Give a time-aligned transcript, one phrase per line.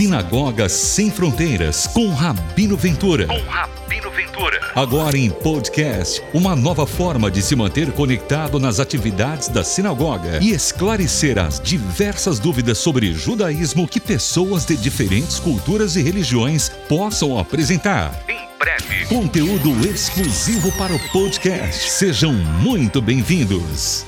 [0.00, 3.26] Sinagoga Sem Fronteiras com Rabino Ventura.
[3.26, 4.58] Com Rabino Ventura.
[4.74, 10.52] Agora em podcast, uma nova forma de se manter conectado nas atividades da sinagoga e
[10.52, 18.24] esclarecer as diversas dúvidas sobre judaísmo que pessoas de diferentes culturas e religiões possam apresentar.
[18.26, 19.04] Em breve.
[19.04, 21.90] Conteúdo exclusivo para o podcast.
[21.90, 24.06] Sejam muito bem-vindos.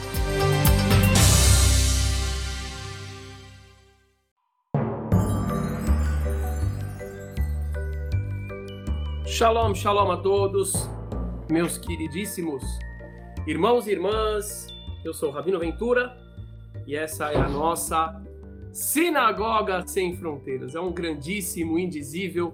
[9.34, 10.74] Shalom, shalom a todos,
[11.50, 12.62] meus queridíssimos
[13.46, 14.66] irmãos e irmãs.
[15.02, 16.14] Eu sou o Rabino Ventura
[16.86, 18.22] e essa é a nossa
[18.74, 20.74] Sinagoga Sem Fronteiras.
[20.74, 22.52] É um grandíssimo, indizível,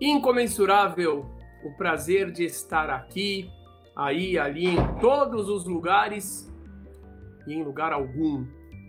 [0.00, 1.26] incomensurável
[1.62, 3.50] o prazer de estar aqui,
[3.94, 6.50] aí, ali, em todos os lugares
[7.46, 8.46] e em lugar algum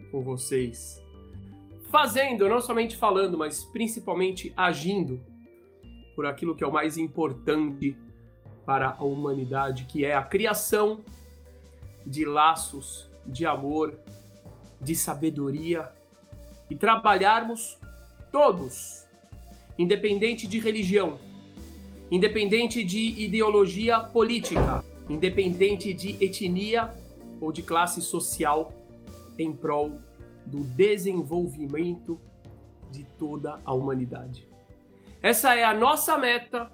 [0.09, 1.03] com vocês.
[1.91, 5.32] Fazendo, não somente falando, mas principalmente agindo
[6.15, 7.95] por aquilo que é o mais importante
[8.65, 11.01] para a humanidade, que é a criação
[12.05, 13.97] de laços de amor,
[14.79, 15.89] de sabedoria
[16.69, 17.77] e trabalharmos
[18.31, 19.05] todos,
[19.77, 21.17] independente de religião,
[22.11, 26.93] independente de ideologia política, independente de etnia
[27.39, 28.73] ou de classe social,
[29.37, 29.91] em prol
[30.45, 32.19] do desenvolvimento
[32.91, 34.52] de toda a humanidade.
[35.23, 36.69] Essa é a nossa meta.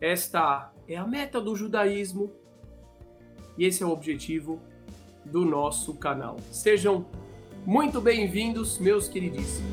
[0.00, 2.32] Esta é a meta do judaísmo.
[3.56, 4.60] E esse é o objetivo
[5.24, 6.36] do nosso canal.
[6.50, 7.06] Sejam
[7.64, 9.72] muito bem-vindos, meus queridíssimos.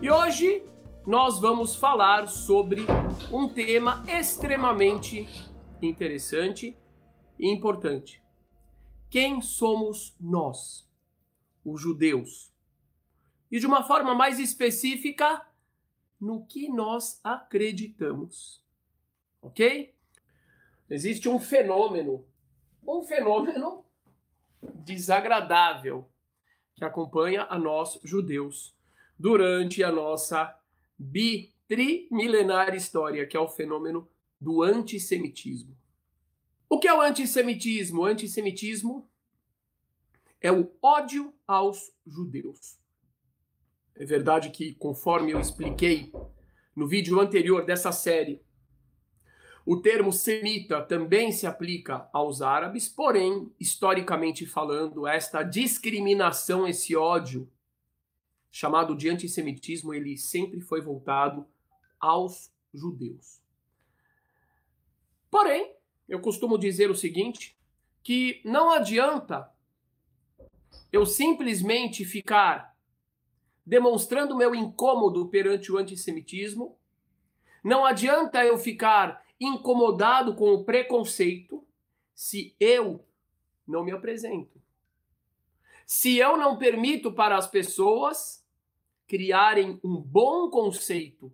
[0.00, 0.62] E hoje
[1.06, 2.80] nós vamos falar sobre
[3.30, 5.28] um tema extremamente
[5.82, 6.74] interessante
[7.38, 8.22] e importante.
[9.10, 10.88] Quem somos nós,
[11.62, 12.55] os judeus?
[13.50, 15.46] E de uma forma mais específica
[16.20, 18.62] no que nós acreditamos.
[19.40, 19.94] Ok?
[20.88, 22.26] Existe um fenômeno,
[22.86, 23.84] um fenômeno
[24.62, 26.08] desagradável
[26.74, 28.74] que acompanha a nós judeus
[29.18, 30.54] durante a nossa
[30.98, 34.08] bitrimilenar história, que é o fenômeno
[34.40, 35.76] do antissemitismo.
[36.68, 38.02] O que é o antissemitismo?
[38.02, 39.08] O antissemitismo
[40.40, 42.78] é o ódio aos judeus.
[43.98, 46.12] É verdade que, conforme eu expliquei
[46.74, 48.42] no vídeo anterior dessa série,
[49.64, 57.50] o termo semita também se aplica aos árabes, porém, historicamente falando, esta discriminação, esse ódio,
[58.50, 61.46] chamado de antissemitismo, ele sempre foi voltado
[61.98, 63.40] aos judeus.
[65.30, 65.74] Porém,
[66.06, 67.56] eu costumo dizer o seguinte,
[68.02, 69.50] que não adianta
[70.92, 72.75] eu simplesmente ficar
[73.66, 76.78] demonstrando meu incômodo perante o antissemitismo.
[77.64, 81.66] Não adianta eu ficar incomodado com o preconceito
[82.14, 83.04] se eu
[83.66, 84.62] não me apresento.
[85.84, 88.44] Se eu não permito para as pessoas
[89.06, 91.32] criarem um bom conceito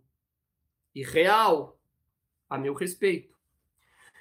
[0.94, 1.78] e real
[2.48, 3.34] a meu respeito.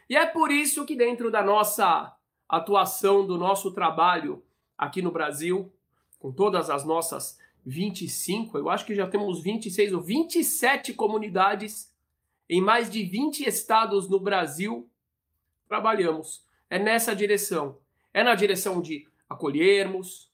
[0.10, 2.16] E é por isso que dentro da nossa
[2.48, 4.44] atuação, do nosso trabalho
[4.78, 5.72] aqui no Brasil,
[6.20, 11.92] com todas as nossas 25, eu acho que já temos 26 ou 27 comunidades
[12.50, 14.90] em mais de 20 estados no Brasil.
[15.68, 16.46] Trabalhamos.
[16.70, 17.78] É nessa direção.
[18.14, 20.30] É na direção de acolhermos,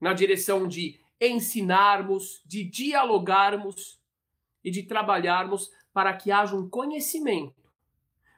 [0.00, 4.00] na direção de ensinarmos, de dialogarmos
[4.64, 7.60] e de trabalharmos para que haja um conhecimento.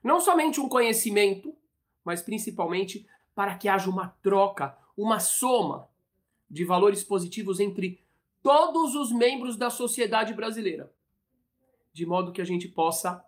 [0.03, 1.57] Não somente um conhecimento,
[2.05, 5.89] mas principalmente para que haja uma troca, uma soma
[6.51, 8.02] de valores positivos entre
[8.43, 10.93] todos os membros da sociedade brasileira,
[11.93, 13.25] de modo que a gente possa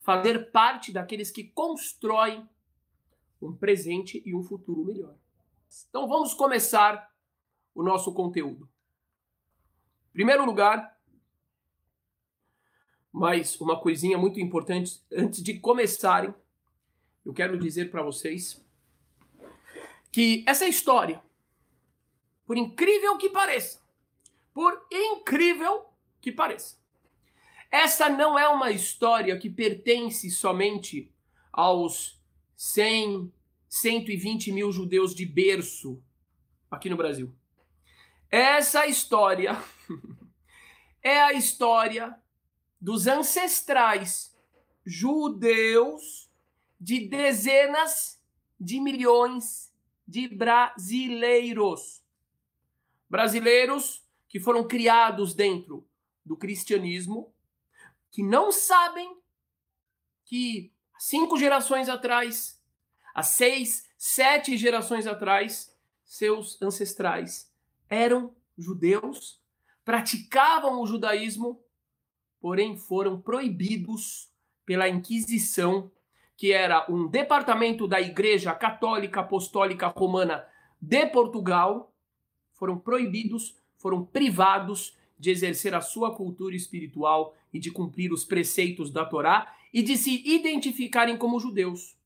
[0.00, 2.48] fazer parte daqueles que constroem
[3.40, 5.14] um presente e um futuro melhor.
[5.88, 7.12] Então vamos começar
[7.74, 8.68] o nosso conteúdo.
[10.10, 10.98] Em primeiro lugar,
[13.12, 16.34] mais uma coisinha muito importante antes de começarem,
[17.24, 18.64] eu quero dizer para vocês
[20.12, 21.22] que essa história
[22.50, 23.80] por incrível que pareça,
[24.60, 25.86] por incrível
[26.20, 26.76] que pareça,
[27.70, 31.10] essa não é uma história que pertence somente
[31.50, 32.22] aos
[32.58, 33.32] 100,
[33.66, 36.02] 120 mil judeus de berço
[36.70, 37.34] aqui no Brasil.
[38.30, 39.56] Essa história
[41.02, 42.14] é a história
[42.78, 44.38] dos ancestrais
[44.84, 46.30] judeus
[46.78, 48.22] de dezenas
[48.60, 49.72] de milhões
[50.06, 52.04] de brasileiros
[53.08, 55.84] brasileiros que foram criados dentro
[56.24, 57.34] do cristianismo,
[58.12, 59.18] que não sabem
[60.24, 62.62] que cinco gerações atrás,
[63.12, 67.52] há seis, sete gerações atrás, seus ancestrais
[67.88, 69.42] eram judeus,
[69.84, 71.60] praticavam o judaísmo,
[72.40, 74.30] porém foram proibidos
[74.64, 75.90] pela Inquisição,
[76.36, 80.46] que era um departamento da Igreja Católica Apostólica Romana
[80.80, 81.92] de Portugal,
[82.52, 88.90] foram proibidos, foram privados de exercer a sua cultura espiritual e de cumprir os preceitos
[88.90, 91.96] da Torá e de se identificarem como judeus.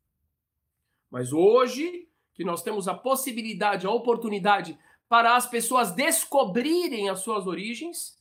[1.11, 4.79] Mas hoje, que nós temos a possibilidade, a oportunidade
[5.09, 8.17] para as pessoas descobrirem as suas origens,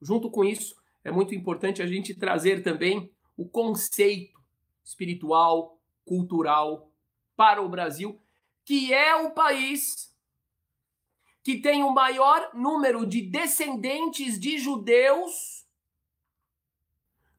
[0.00, 4.40] junto com isso, é muito importante a gente trazer também o conceito
[4.84, 6.90] espiritual, cultural
[7.36, 8.20] para o Brasil,
[8.64, 10.11] que é o país
[11.42, 15.66] que tem o maior número de descendentes de judeus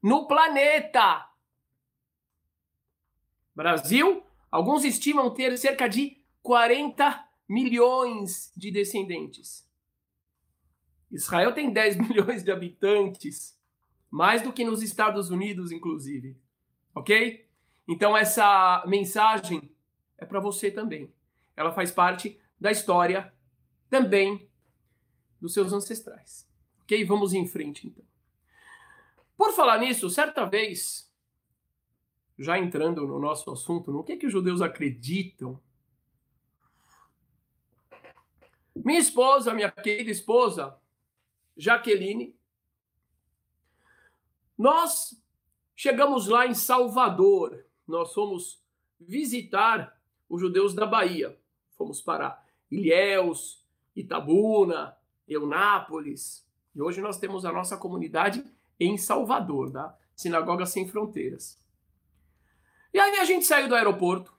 [0.02, 1.30] no planeta.
[3.56, 9.66] Brasil, alguns estimam ter cerca de 40 milhões de descendentes.
[11.10, 13.58] Israel tem 10 milhões de habitantes,
[14.10, 16.38] mais do que nos Estados Unidos, inclusive.
[16.94, 17.48] Ok?
[17.88, 19.72] Então, essa mensagem
[20.18, 21.12] é para você também.
[21.56, 23.34] Ela faz parte da história
[23.94, 24.50] também
[25.40, 26.50] dos seus ancestrais.
[26.82, 27.06] Ok?
[27.06, 28.04] Vamos em frente então.
[29.38, 31.14] Por falar nisso, certa vez,
[32.36, 35.62] já entrando no nosso assunto, no que, que os judeus acreditam,
[38.76, 40.76] minha esposa, minha querida esposa,
[41.56, 42.36] Jaqueline,
[44.58, 45.22] nós
[45.76, 47.64] chegamos lá em Salvador.
[47.88, 48.60] Nós fomos
[49.00, 51.40] visitar os judeus da Bahia.
[51.78, 53.63] Fomos para Ilhéus,
[53.96, 54.96] Itabuna,
[55.28, 56.46] Eunápolis.
[56.76, 58.44] E hoje nós temos a nossa comunidade
[58.80, 61.60] em Salvador, da Sinagoga Sem Fronteiras.
[62.94, 64.34] E aí a gente saiu do aeroporto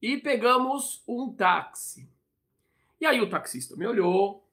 [0.00, 2.08] e pegamos um táxi.
[3.00, 4.48] E aí o taxista me olhou,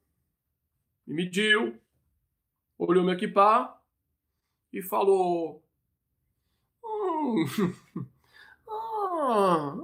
[1.06, 1.80] me mediu,
[2.78, 3.82] olhou meu equipar
[4.72, 5.64] e falou:
[6.84, 7.46] hum,
[8.68, 9.78] ah,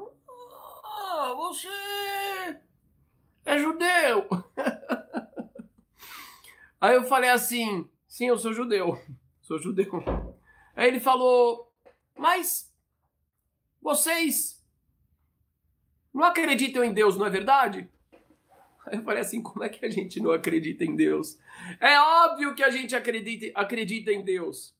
[0.83, 1.67] ah, você
[3.49, 4.29] é judeu.
[6.79, 9.01] Aí eu falei assim: sim, eu sou judeu.
[9.41, 10.03] Sou judeu.
[10.75, 11.73] Aí ele falou:
[12.15, 12.71] mas
[13.81, 14.63] vocês
[16.13, 17.89] não acreditam em Deus, não é verdade?
[18.85, 21.39] Aí eu falei assim: como é que a gente não acredita em Deus?
[21.79, 24.77] É óbvio que a gente acredita, acredita em Deus.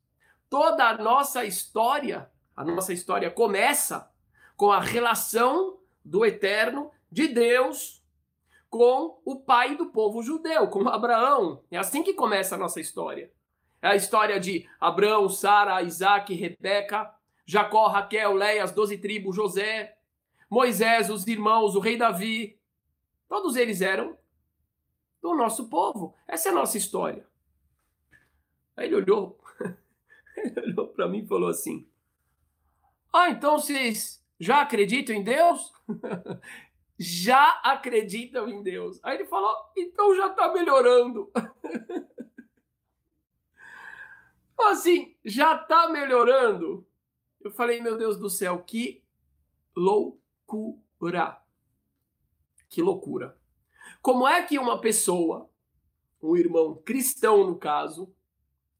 [0.47, 4.11] Toda a nossa história, a nossa história começa
[4.55, 7.98] com a relação do eterno de Deus
[8.69, 11.63] com o pai do povo judeu, com Abraão.
[11.71, 13.31] É assim que começa a nossa história.
[13.81, 17.13] É a história de Abraão, Sara, Isaac, Rebeca,
[17.45, 19.97] Jacó, Raquel, Leia, as doze tribos, José,
[20.49, 22.59] Moisés, os irmãos, o rei Davi.
[23.27, 24.17] Todos eles eram
[25.21, 26.15] do nosso povo.
[26.27, 27.25] Essa é a nossa história.
[28.75, 29.39] Aí ele olhou,
[30.37, 31.87] ele olhou para mim e falou assim:
[33.11, 35.71] Ah, então vocês já acreditam em Deus?
[36.99, 38.99] já acreditam em Deus.
[39.01, 41.31] Aí ele falou: então já está melhorando.
[44.69, 46.85] assim, já está melhorando.
[47.39, 49.03] Eu falei, meu Deus do céu, que
[49.75, 51.41] loucura.
[52.67, 53.37] Que loucura.
[54.01, 55.49] Como é que uma pessoa,
[56.21, 58.13] um irmão cristão no caso,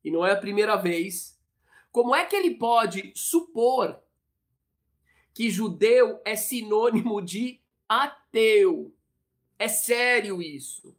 [0.04, 1.40] e não é a primeira vez,
[1.92, 4.00] como é que ele pode supor
[5.34, 8.94] que judeu é sinônimo de ateu.
[9.58, 10.96] É sério isso.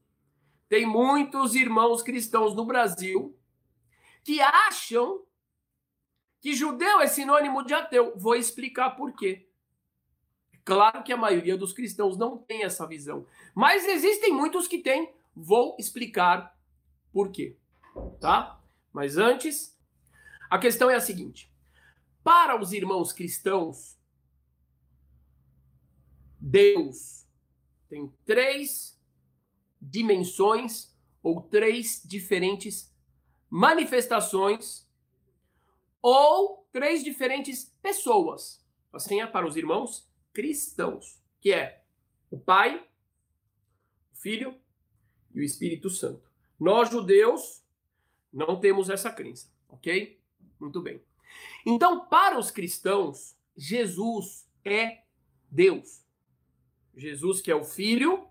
[0.69, 3.37] Tem muitos irmãos cristãos no Brasil
[4.23, 5.23] que acham
[6.41, 8.13] que judeu é sinônimo de ateu.
[8.17, 9.49] Vou explicar por quê.
[10.65, 15.13] Claro que a maioria dos cristãos não tem essa visão, mas existem muitos que têm.
[15.35, 16.57] Vou explicar
[17.13, 17.57] por quê,
[18.21, 18.61] tá?
[18.93, 19.77] Mas antes,
[20.51, 21.51] a questão é a seguinte:
[22.23, 23.99] para os irmãos cristãos,
[26.41, 27.27] Deus
[27.89, 28.99] tem três
[29.81, 32.91] dimensões ou três diferentes
[33.49, 34.89] manifestações
[36.01, 38.65] ou três diferentes pessoas.
[38.93, 41.85] Assim é para os irmãos cristãos, que é
[42.31, 42.89] o Pai,
[44.13, 44.59] o Filho
[45.35, 46.31] e o Espírito Santo.
[46.59, 47.63] Nós judeus
[48.33, 50.21] não temos essa crença, ok?
[50.59, 51.03] Muito bem.
[51.67, 55.03] Então, para os cristãos, Jesus é
[55.51, 56.00] Deus.
[56.95, 58.27] Jesus, que é o Filho,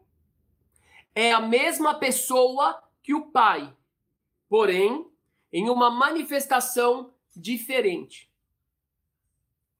[1.15, 3.75] é a mesma pessoa que o Pai,
[4.47, 5.09] porém
[5.51, 8.29] em uma manifestação diferente.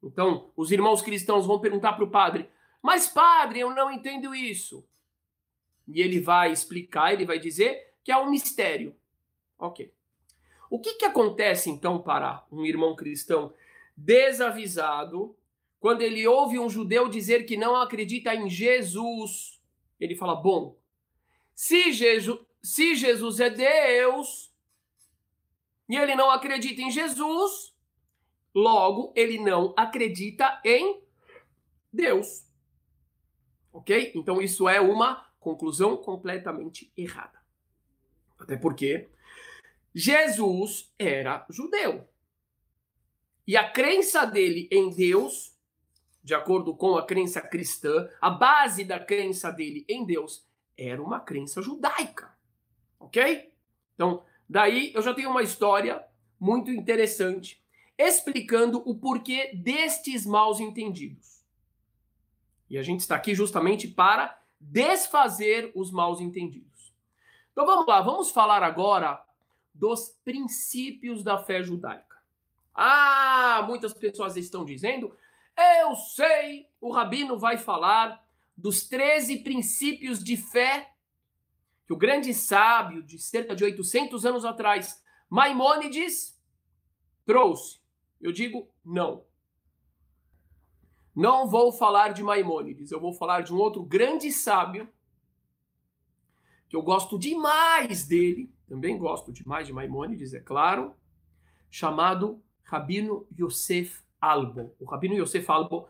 [0.01, 2.49] Então, os irmãos cristãos vão perguntar para o padre:
[2.81, 4.87] Mas, padre, eu não entendo isso.
[5.87, 8.95] E ele vai explicar, ele vai dizer que é um mistério.
[9.57, 9.93] Ok.
[10.69, 13.53] O que, que acontece então para um irmão cristão
[13.97, 15.35] desavisado
[15.79, 19.59] quando ele ouve um judeu dizer que não acredita em Jesus?
[19.99, 20.77] Ele fala: Bom,
[21.55, 24.53] se Jesus, se Jesus é Deus
[25.87, 27.73] e ele não acredita em Jesus,
[28.53, 31.01] logo ele não acredita em
[31.91, 32.45] Deus.
[33.71, 34.11] Ok?
[34.15, 37.39] Então isso é uma conclusão completamente errada.
[38.37, 39.09] Até porque
[39.93, 42.07] Jesus era judeu.
[43.47, 45.57] E a crença dele em Deus,
[46.29, 51.19] de acordo com a crença cristã, a base da crença dele em Deus era uma
[51.19, 52.31] crença judaica.
[52.99, 53.51] Ok?
[53.95, 56.05] Então, daí eu já tenho uma história
[56.39, 57.59] muito interessante
[57.97, 61.43] explicando o porquê destes maus entendidos.
[62.69, 66.93] E a gente está aqui justamente para desfazer os maus entendidos.
[67.51, 69.19] Então vamos lá, vamos falar agora
[69.73, 72.17] dos princípios da fé judaica.
[72.75, 75.17] Ah, muitas pessoas estão dizendo,
[75.59, 78.23] eu sei, o rabino vai falar
[78.55, 80.93] dos 13 princípios de fé
[81.85, 86.39] que o grande sábio de cerca de 800 anos atrás, Maimônides,
[87.25, 87.79] trouxe.
[88.21, 89.23] Eu digo não.
[91.15, 94.87] Não vou falar de Maimônides, eu vou falar de um outro grande sábio
[96.69, 100.95] que eu gosto demais dele, também gosto demais de Maimônides, é claro,
[101.71, 104.75] chamado Rabino Yosef Albo.
[104.79, 105.87] O Rabino Yosef Albo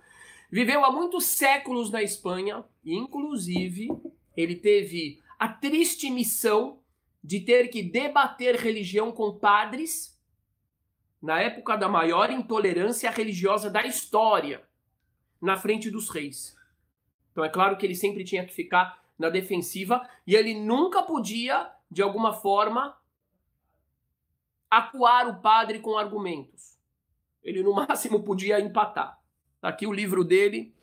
[0.51, 3.89] viveu há muitos séculos na Espanha e, inclusive,
[4.35, 6.79] ele teve a triste missão
[7.23, 10.17] de ter que debater religião com padres
[11.21, 14.63] na época da maior intolerância religiosa da história,
[15.41, 16.55] na frente dos reis.
[17.31, 21.69] Então é claro que ele sempre tinha que ficar na defensiva e ele nunca podia,
[21.91, 22.97] de alguma forma,
[24.69, 26.78] acuar o padre com argumentos.
[27.43, 29.19] Ele no máximo podia empatar.
[29.61, 30.73] Tá aqui o livro dele,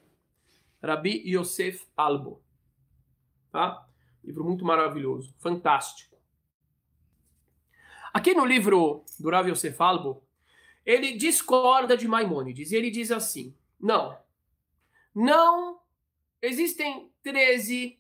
[0.83, 2.43] Rabi Yosef Albo.
[3.51, 3.87] Tá?
[4.23, 6.17] Livro muito maravilhoso, fantástico.
[8.13, 10.23] Aqui no livro do Rav Yosef Albo,
[10.85, 14.17] ele discorda de Maimônides ele diz assim: não,
[15.15, 15.81] não
[16.41, 17.99] existem 13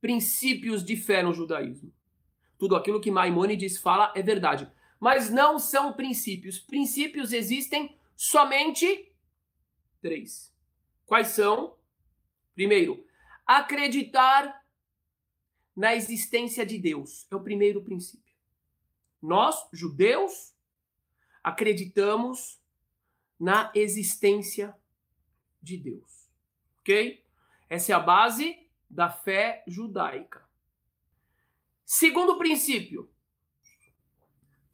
[0.00, 1.92] princípios de fé no judaísmo.
[2.56, 4.70] Tudo aquilo que Maimônides fala é verdade.
[4.98, 6.58] Mas não são princípios.
[6.58, 9.12] Princípios existem somente
[10.00, 10.52] três.
[11.06, 11.76] Quais são?
[12.54, 13.06] Primeiro,
[13.46, 14.64] acreditar
[15.74, 17.26] na existência de Deus.
[17.30, 18.34] É o primeiro princípio.
[19.22, 20.52] Nós, judeus,
[21.42, 22.60] acreditamos
[23.38, 24.76] na existência
[25.62, 26.28] de Deus.
[26.80, 27.24] Ok?
[27.70, 30.46] Essa é a base da fé judaica.
[31.84, 33.10] Segundo princípio,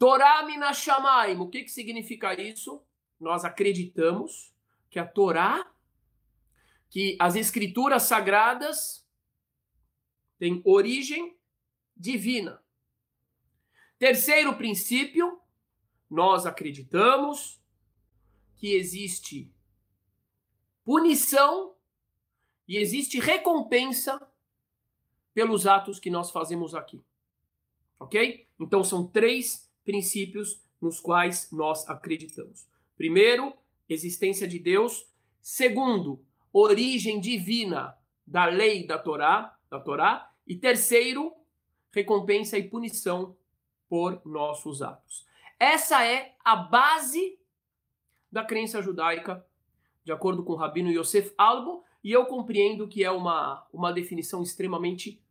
[0.05, 1.39] Torá minashamaim.
[1.39, 2.85] O que, que significa isso?
[3.19, 4.55] Nós acreditamos
[4.91, 5.73] que a Torá,
[6.91, 9.09] que as escrituras sagradas
[10.39, 11.39] têm origem
[11.97, 12.63] divina.
[13.99, 15.41] Terceiro princípio,
[16.11, 17.59] nós acreditamos
[18.57, 19.51] que existe
[20.85, 21.75] punição
[22.69, 24.21] e existe recompensa
[25.33, 27.03] pelos atos que nós fazemos aqui.
[27.99, 28.47] Ok?
[28.61, 32.67] Então são três princípios nos quais nós acreditamos.
[32.97, 33.53] Primeiro,
[33.89, 35.07] existência de Deus.
[35.41, 40.31] Segundo, origem divina da lei da Torá, da Torá.
[40.47, 41.33] E terceiro,
[41.93, 43.37] recompensa e punição
[43.89, 45.27] por nossos atos.
[45.59, 47.39] Essa é a base
[48.31, 49.47] da crença judaica,
[50.05, 54.43] de acordo com o rabino Yosef Albo, e eu compreendo que é uma, uma definição
[54.43, 55.23] extremamente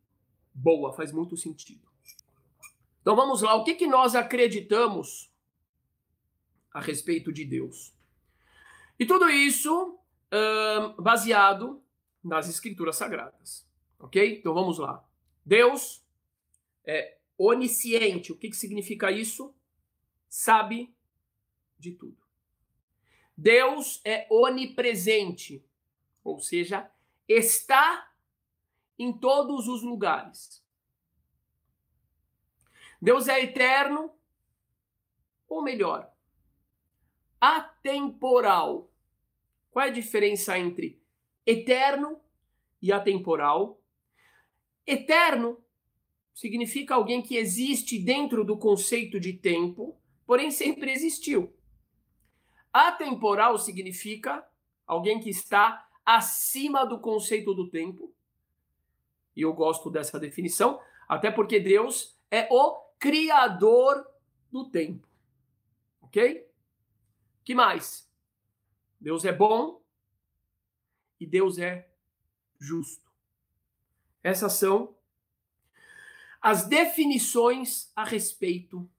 [0.54, 1.93] boa, faz muito sentido.
[3.04, 5.32] Então vamos lá, o que, que nós acreditamos
[6.74, 7.94] a respeito de Deus?
[8.98, 10.00] E tudo isso
[10.98, 11.80] baseado
[12.24, 13.68] nas escrituras sagradas,
[14.00, 14.40] ok?
[14.40, 15.06] Então vamos lá.
[15.46, 16.04] Deus
[16.84, 18.32] é onisciente.
[18.32, 19.54] O que, que significa isso?
[20.34, 20.92] sabe
[21.78, 22.18] de tudo.
[23.38, 25.64] Deus é onipresente,
[26.24, 26.92] ou seja,
[27.28, 28.12] está
[28.98, 30.63] em todos os lugares.
[33.04, 34.14] Deus é eterno,
[35.50, 36.10] ou melhor,
[37.42, 38.90] atemporal.
[39.70, 41.04] Qual é a diferença entre
[41.46, 42.22] eterno
[42.82, 43.78] e atemporal?
[44.88, 45.62] Eterno
[46.34, 51.54] significa alguém que existe dentro do conceito de tempo, porém sempre existiu.
[52.72, 54.48] Atemporal significa
[54.88, 58.16] alguém que está acima do conceito do tempo.
[59.36, 64.10] E eu gosto dessa definição, até porque Deus é o criador
[64.50, 65.06] do tempo.
[66.00, 66.50] Ok?
[67.44, 68.10] Que mais?
[68.98, 69.84] Deus é bom
[71.20, 71.92] e Deus é
[72.58, 73.12] justo.
[74.24, 74.96] Essas são
[76.42, 78.90] as definições a respeito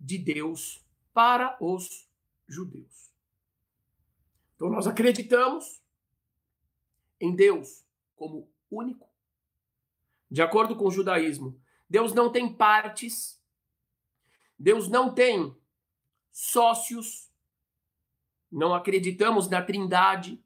[0.00, 2.10] de Deus para os
[2.48, 3.12] judeus.
[4.56, 5.80] Então nós acreditamos
[7.20, 7.84] em Deus
[8.16, 9.08] como único.
[10.28, 13.40] De acordo com o judaísmo, Deus não tem partes,
[14.58, 15.56] Deus não tem
[16.30, 17.30] sócios,
[18.50, 20.42] não acreditamos na trindade,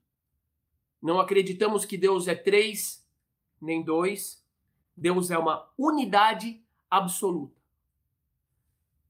[1.01, 3.05] não acreditamos que Deus é três,
[3.61, 4.43] nem dois.
[4.97, 7.61] Deus é uma unidade absoluta.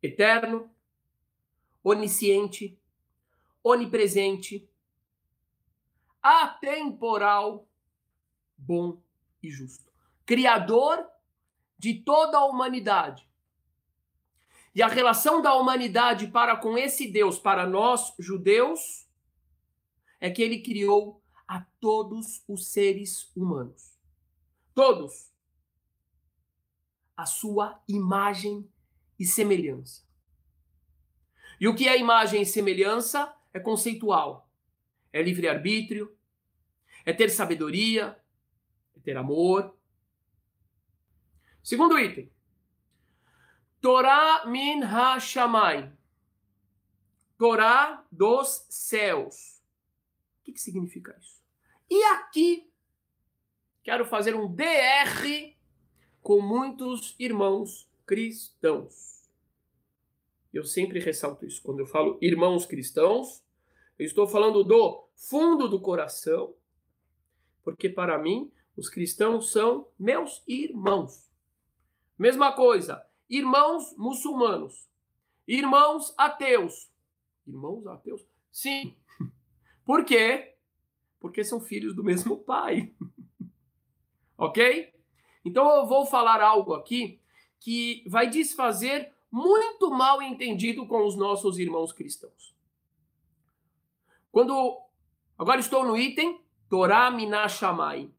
[0.03, 0.71] Eterno,
[1.83, 2.79] onisciente,
[3.63, 4.69] onipresente,
[6.23, 7.67] atemporal,
[8.57, 9.01] bom
[9.43, 9.85] e justo.
[10.25, 11.12] Criador
[11.83, 13.29] de toda a humanidade.
[14.73, 19.09] E a relação da humanidade para com esse Deus, para nós judeus,
[20.21, 23.99] é que ele criou a todos os seres humanos.
[24.73, 25.33] Todos.
[27.17, 28.71] A sua imagem
[29.19, 30.05] e semelhança.
[31.61, 34.49] E o que é imagem e semelhança é conceitual.
[35.13, 36.17] É livre-arbítrio,
[37.05, 38.17] é ter sabedoria,
[38.97, 39.77] é ter amor.
[41.63, 42.31] Segundo item.
[43.81, 45.93] Torá min ha-shamay.
[47.39, 49.63] Torá dos céus.
[50.41, 51.43] O que, que significa isso?
[51.91, 52.71] E aqui,
[53.83, 55.55] quero fazer um DR
[56.21, 59.29] com muitos irmãos cristãos.
[60.53, 61.63] Eu sempre ressalto isso.
[61.63, 63.43] Quando eu falo irmãos cristãos,
[63.99, 66.55] eu estou falando do fundo do coração,
[67.63, 71.32] porque para mim, os cristãos são meus irmãos.
[72.19, 74.89] Mesma coisa, irmãos muçulmanos,
[75.47, 76.91] irmãos ateus.
[77.47, 78.25] Irmãos ateus?
[78.51, 78.97] Sim.
[79.85, 80.55] Por quê?
[81.19, 82.93] Porque são filhos do mesmo pai.
[84.37, 84.93] ok?
[85.45, 87.21] Então eu vou falar algo aqui
[87.59, 92.55] que vai desfazer muito mal entendido com os nossos irmãos cristãos.
[94.31, 94.79] Quando
[95.39, 98.11] agora estou no item Torá Minashamai,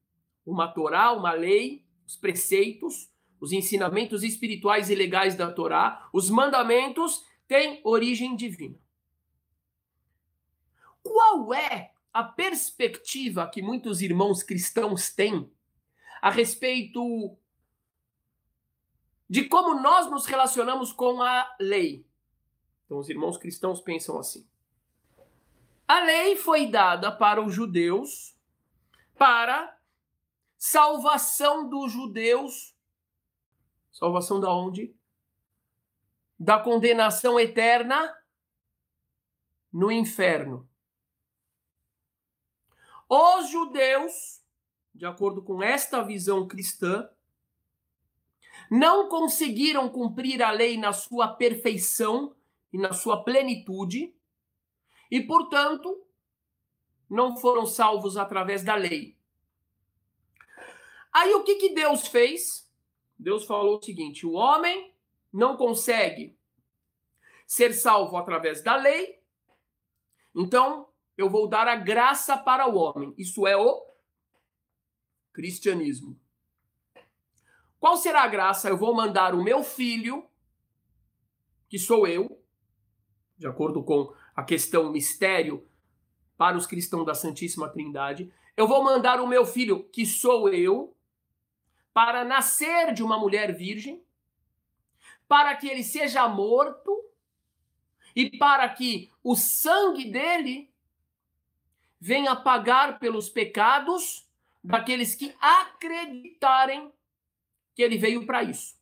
[0.45, 3.12] uma Torá, uma lei, os preceitos,
[3.43, 8.79] os ensinamentos espirituais e legais da Torá, os mandamentos têm origem divina.
[11.03, 15.51] Qual é a perspectiva que muitos irmãos cristãos têm
[16.21, 17.35] a respeito
[19.29, 22.05] de como nós nos relacionamos com a lei.
[22.85, 24.47] Então, os irmãos cristãos pensam assim:
[25.87, 28.37] a lei foi dada para os judeus
[29.17, 29.75] para
[30.57, 32.72] salvação dos judeus.
[33.93, 34.93] Salvação da onde?
[36.37, 38.13] Da condenação eterna
[39.71, 40.67] no inferno.
[43.07, 44.41] Os judeus,
[44.93, 47.07] de acordo com esta visão cristã,
[48.69, 52.35] não conseguiram cumprir a lei na sua perfeição
[52.71, 54.15] e na sua plenitude,
[55.11, 56.03] e, portanto,
[57.07, 59.15] não foram salvos através da lei.
[61.11, 62.62] Aí o que, que Deus fez?
[63.23, 64.93] Deus falou o seguinte: o homem
[65.31, 66.37] não consegue
[67.47, 69.21] ser salvo através da lei,
[70.35, 73.13] então eu vou dar a graça para o homem.
[73.17, 73.81] Isso é o
[75.31, 76.19] cristianismo.
[77.79, 78.69] Qual será a graça?
[78.69, 80.27] Eu vou mandar o meu filho,
[81.69, 82.41] que sou eu,
[83.37, 85.67] de acordo com a questão mistério
[86.37, 88.33] para os cristãos da Santíssima Trindade.
[88.55, 90.95] Eu vou mandar o meu filho, que sou eu,
[91.93, 94.03] para nascer de uma mulher virgem,
[95.27, 96.91] para que ele seja morto
[98.15, 100.71] e para que o sangue dele
[101.99, 104.27] venha pagar pelos pecados
[104.63, 106.91] daqueles que acreditarem
[107.75, 108.77] que ele veio para isso.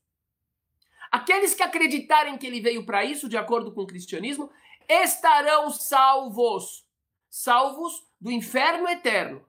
[1.11, 4.49] Aqueles que acreditarem que ele veio para isso, de acordo com o cristianismo,
[4.87, 6.85] estarão salvos,
[7.29, 9.45] salvos do inferno eterno,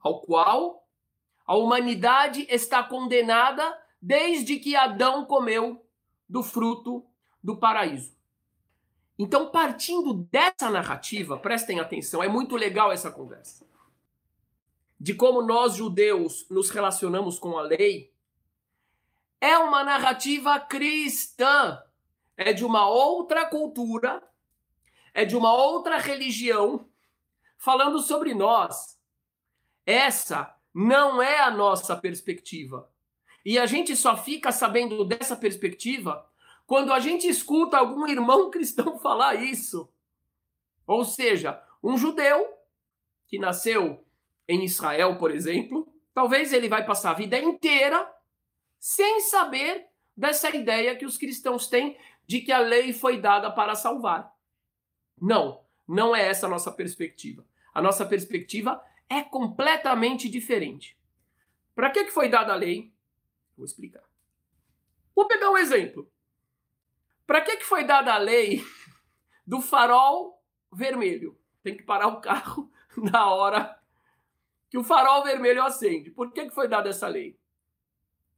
[0.00, 0.87] ao qual
[1.48, 5.82] a humanidade está condenada desde que Adão comeu
[6.28, 7.06] do fruto
[7.42, 8.14] do paraíso.
[9.18, 13.66] Então, partindo dessa narrativa, prestem atenção, é muito legal essa conversa.
[15.00, 18.12] de como nós judeus nos relacionamos com a lei
[19.40, 21.80] é uma narrativa cristã.
[22.36, 24.22] É de uma outra cultura,
[25.12, 26.88] é de uma outra religião,
[27.56, 28.96] falando sobre nós.
[29.86, 32.88] Essa não é a nossa perspectiva.
[33.44, 36.24] E a gente só fica sabendo dessa perspectiva
[36.68, 39.92] quando a gente escuta algum irmão cristão falar isso.
[40.86, 42.56] Ou seja, um judeu
[43.26, 44.06] que nasceu
[44.46, 48.08] em Israel, por exemplo, talvez ele vai passar a vida inteira
[48.78, 49.84] sem saber
[50.16, 54.32] dessa ideia que os cristãos têm de que a lei foi dada para salvar.
[55.20, 57.44] Não, não é essa a nossa perspectiva.
[57.74, 60.98] A nossa perspectiva é completamente diferente.
[61.74, 62.92] Para que, que foi dada a lei?
[63.56, 64.02] Vou explicar.
[65.14, 66.10] Vou pegar um exemplo.
[67.26, 68.64] Para que, que foi dada a lei
[69.46, 70.42] do farol
[70.72, 71.38] vermelho?
[71.62, 73.78] Tem que parar o carro na hora
[74.70, 76.10] que o farol vermelho acende.
[76.10, 77.38] Por que, que foi dada essa lei?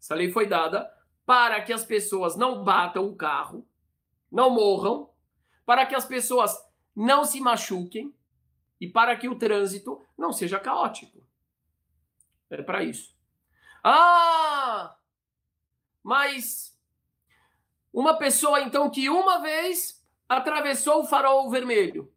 [0.00, 0.90] Essa lei foi dada
[1.26, 3.66] para que as pessoas não batam o carro,
[4.30, 5.10] não morram,
[5.64, 6.56] para que as pessoas
[6.94, 8.14] não se machuquem
[8.80, 11.22] e para que o trânsito não seja caótico.
[12.48, 13.14] É para isso.
[13.84, 14.96] Ah!
[16.02, 16.76] Mas
[17.92, 22.12] uma pessoa então que uma vez atravessou o farol vermelho.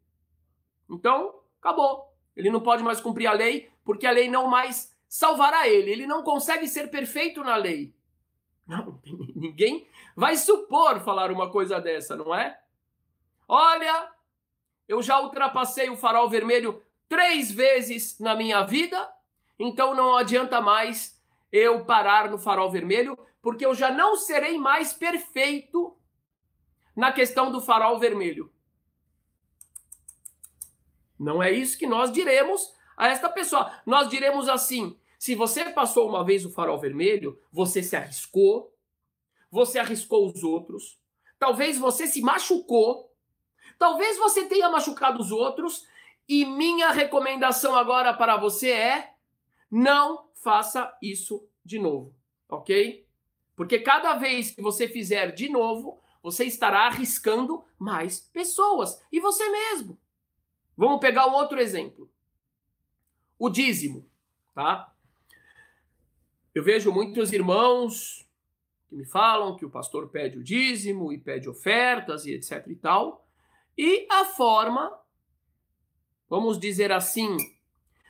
[0.90, 2.14] Então, acabou.
[2.36, 5.92] Ele não pode mais cumprir a lei, porque a lei não mais salvará ele.
[5.92, 7.94] Ele não consegue ser perfeito na lei.
[8.66, 9.02] Não,
[9.36, 12.60] ninguém vai supor falar uma coisa dessa, não é?
[13.48, 14.12] Olha,
[14.88, 19.12] eu já ultrapassei o farol vermelho três vezes na minha vida,
[19.58, 24.94] então não adianta mais eu parar no farol vermelho, porque eu já não serei mais
[24.94, 25.96] perfeito
[26.96, 28.52] na questão do farol vermelho.
[31.20, 33.72] Não é isso que nós diremos a esta pessoa.
[33.86, 38.76] Nós diremos assim: se você passou uma vez o farol vermelho, você se arriscou,
[39.50, 41.00] você arriscou os outros,
[41.38, 43.13] talvez você se machucou,
[43.84, 45.86] talvez você tenha machucado os outros,
[46.26, 49.14] e minha recomendação agora para você é:
[49.70, 52.16] não faça isso de novo,
[52.48, 53.06] ok?
[53.58, 59.50] Porque cada vez que você fizer de novo, você estará arriscando mais pessoas e você
[59.50, 60.00] mesmo.
[60.78, 62.10] Vamos pegar um outro exemplo.
[63.38, 64.10] O dízimo,
[64.56, 64.94] tá?
[66.56, 68.26] Eu vejo muitos irmãos
[68.88, 72.76] que me falam que o pastor pede o dízimo e pede ofertas e etc e
[72.76, 73.24] tal.
[73.78, 75.00] E a forma,
[76.30, 77.36] vamos dizer assim,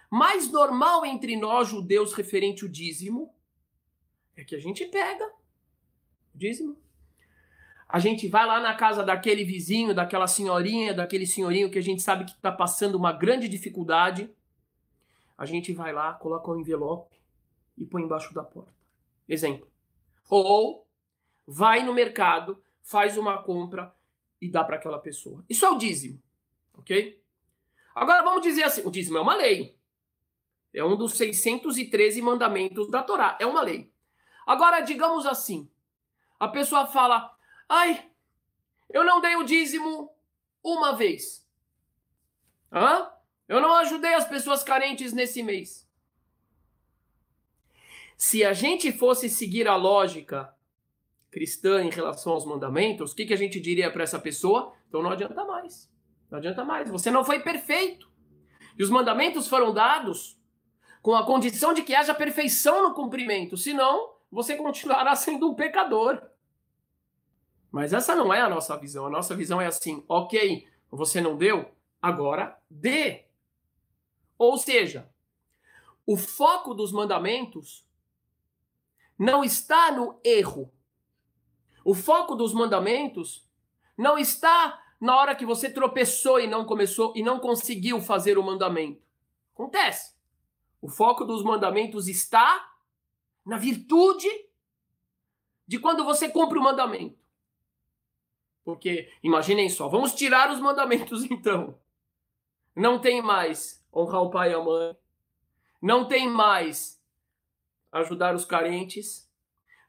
[0.09, 3.33] mais normal entre nós judeus referente ao dízimo
[4.35, 5.25] é que a gente pega
[6.33, 6.83] o dízimo
[7.93, 12.01] a gente vai lá na casa daquele vizinho, daquela senhorinha, daquele senhorinho que a gente
[12.01, 14.33] sabe que está passando uma grande dificuldade.
[15.37, 17.15] A gente vai lá, coloca um envelope
[17.77, 18.73] e põe embaixo da porta.
[19.29, 19.67] Exemplo.
[20.27, 20.87] Ou
[21.45, 23.93] vai no mercado, faz uma compra
[24.43, 25.45] e dá para aquela pessoa.
[25.49, 26.21] Isso é o dízimo,
[26.73, 27.17] ok?
[27.95, 29.79] Agora vamos dizer assim: o dízimo é uma lei.
[30.73, 33.37] É um dos 613 mandamentos da Torá.
[33.39, 33.89] É uma lei.
[34.45, 35.69] Agora, digamos assim:
[36.37, 37.33] a pessoa fala,
[37.69, 38.11] Ai,
[38.89, 40.11] eu não dei o dízimo
[40.61, 41.47] uma vez.
[42.69, 43.09] Hã?
[43.47, 45.87] Eu não ajudei as pessoas carentes nesse mês.
[48.17, 50.53] Se a gente fosse seguir a lógica
[51.33, 54.71] cristã em relação aos mandamentos, o que, que a gente diria para essa pessoa?
[54.87, 55.91] Então não adianta mais.
[56.29, 56.89] Não adianta mais.
[56.91, 58.07] Você não foi perfeito.
[58.77, 60.39] E os mandamentos foram dados
[61.01, 63.57] com a condição de que haja perfeição no cumprimento.
[63.57, 66.21] Senão, você continuará sendo um pecador.
[67.71, 69.07] Mas essa não é a nossa visão.
[69.07, 73.25] A nossa visão é assim: ok, você não deu, agora dê.
[74.37, 75.09] Ou seja,
[76.05, 77.83] o foco dos mandamentos
[79.17, 80.71] não está no erro.
[81.83, 83.47] O foco dos mandamentos
[83.97, 88.43] não está na hora que você tropeçou e não começou e não conseguiu fazer o
[88.43, 89.01] mandamento.
[89.53, 90.15] Acontece.
[90.81, 92.73] O foco dos mandamentos está
[93.45, 94.27] na virtude
[95.67, 97.17] de quando você cumpre o mandamento.
[98.63, 101.77] Porque, imaginem só, vamos tirar os mandamentos então.
[102.75, 104.97] Não tem mais honrar o pai e a mãe.
[105.81, 107.01] Não tem mais
[107.91, 109.29] ajudar os carentes.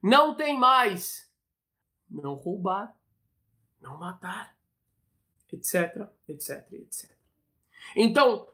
[0.03, 1.33] Não tem mais
[2.23, 2.95] não roubar,
[3.81, 4.57] não matar,
[5.53, 7.11] etc, etc, etc.
[7.97, 8.49] Então,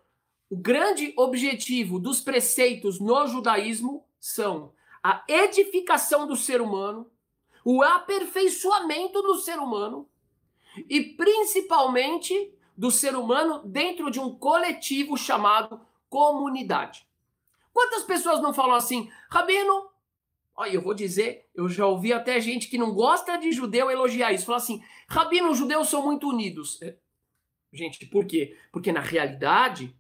[0.49, 7.11] o grande objetivo dos preceitos no judaísmo são a edificação do ser humano,
[7.65, 10.09] o aperfeiçoamento do ser humano
[10.89, 17.07] e principalmente do ser humano dentro de um coletivo chamado comunidade.
[17.73, 19.90] Quantas pessoas não falam assim, Rabino?
[20.61, 24.31] Olha, eu vou dizer, eu já ouvi até gente que não gosta de judeu elogiar
[24.31, 24.45] isso.
[24.45, 26.83] Falar assim, Rabino, os judeus são muito unidos.
[26.83, 26.99] É,
[27.73, 28.55] gente, por quê?
[28.71, 29.97] Porque na realidade,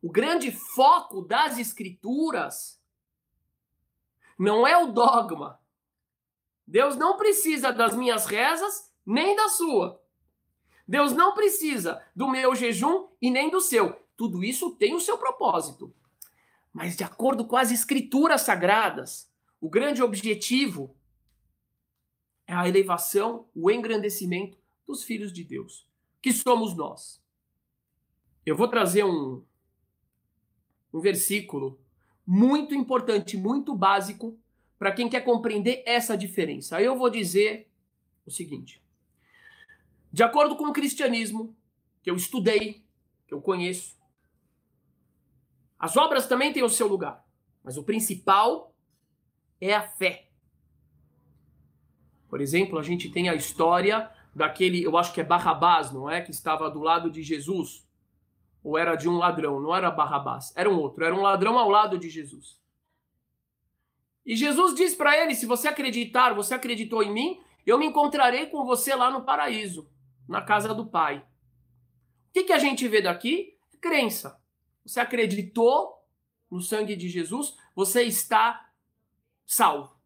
[0.00, 2.80] o grande foco das escrituras
[4.38, 5.60] não é o dogma.
[6.64, 10.00] Deus não precisa das minhas rezas, nem da sua.
[10.86, 14.06] Deus não precisa do meu jejum e nem do seu.
[14.16, 15.92] Tudo isso tem o seu propósito.
[16.72, 19.31] Mas, de acordo com as escrituras sagradas,
[19.62, 20.92] o grande objetivo
[22.48, 25.88] é a elevação, o engrandecimento dos filhos de Deus,
[26.20, 27.22] que somos nós.
[28.44, 29.44] Eu vou trazer um,
[30.92, 31.80] um versículo
[32.26, 34.36] muito importante, muito básico,
[34.76, 36.82] para quem quer compreender essa diferença.
[36.82, 37.70] Eu vou dizer
[38.26, 38.82] o seguinte:
[40.12, 41.56] de acordo com o cristianismo,
[42.02, 42.84] que eu estudei,
[43.28, 43.96] que eu conheço,
[45.78, 47.24] as obras também têm o seu lugar,
[47.62, 48.71] mas o principal
[49.68, 50.28] é a fé.
[52.28, 56.20] Por exemplo, a gente tem a história daquele, eu acho que é Barrabás, não é?
[56.20, 57.86] Que estava do lado de Jesus.
[58.64, 61.68] Ou era de um ladrão, não era Barrabás, era um outro, era um ladrão ao
[61.68, 62.60] lado de Jesus.
[64.24, 68.46] E Jesus diz para ele: se você acreditar, você acreditou em mim, eu me encontrarei
[68.46, 69.88] com você lá no paraíso,
[70.28, 71.18] na casa do Pai.
[71.18, 73.56] O que, que a gente vê daqui?
[73.80, 74.40] Crença.
[74.84, 76.04] Você acreditou
[76.50, 78.71] no sangue de Jesus, você está
[79.46, 79.96] salvo.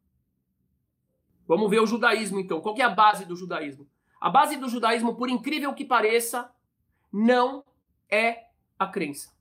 [1.46, 2.61] Vamos ver o judaísmo então.
[2.61, 3.88] Qual é a base do judaísmo?
[4.20, 6.53] A base do judaísmo, por incrível que pareça,
[7.12, 7.64] não
[8.11, 8.46] é
[8.79, 9.33] a crença.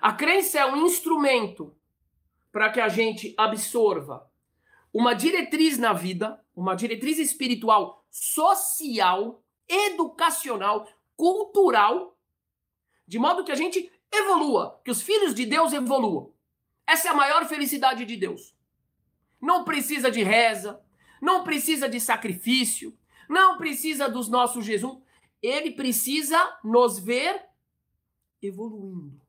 [0.00, 1.76] A crença é um instrumento
[2.52, 4.30] para que a gente absorva
[4.92, 12.16] uma diretriz na vida, uma diretriz espiritual, social, educacional, cultural,
[13.06, 16.32] de modo que a gente evolua, que os filhos de Deus evoluam.
[16.86, 18.53] Essa é a maior felicidade de Deus.
[19.44, 20.80] Não precisa de reza,
[21.20, 22.96] não precisa de sacrifício,
[23.28, 24.98] não precisa dos nossos Jesus.
[25.42, 27.44] Ele precisa nos ver
[28.40, 29.20] evoluindo,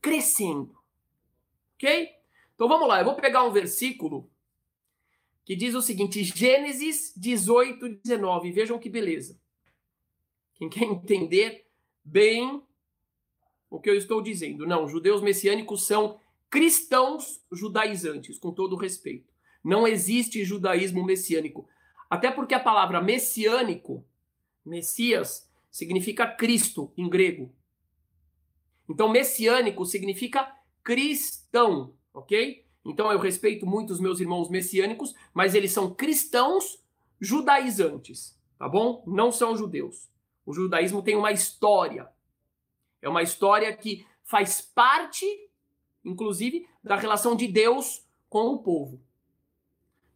[0.00, 0.78] crescendo.
[1.74, 2.10] Ok?
[2.54, 4.30] Então vamos lá, eu vou pegar um versículo
[5.44, 8.52] que diz o seguinte: Gênesis 18, 19.
[8.52, 9.36] Vejam que beleza.
[10.54, 11.66] Quem quer entender
[12.04, 12.62] bem
[13.68, 14.64] o que eu estou dizendo.
[14.64, 19.35] Não, judeus messiânicos são cristãos judaizantes, com todo respeito.
[19.66, 21.68] Não existe judaísmo messiânico.
[22.08, 24.06] Até porque a palavra messiânico,
[24.64, 27.52] Messias, significa Cristo em grego.
[28.88, 32.64] Então, messiânico significa cristão, ok?
[32.84, 36.80] Então, eu respeito muito os meus irmãos messiânicos, mas eles são cristãos
[37.20, 39.02] judaizantes, tá bom?
[39.04, 40.08] Não são judeus.
[40.46, 42.08] O judaísmo tem uma história,
[43.02, 45.26] é uma história que faz parte,
[46.04, 49.04] inclusive, da relação de Deus com o povo.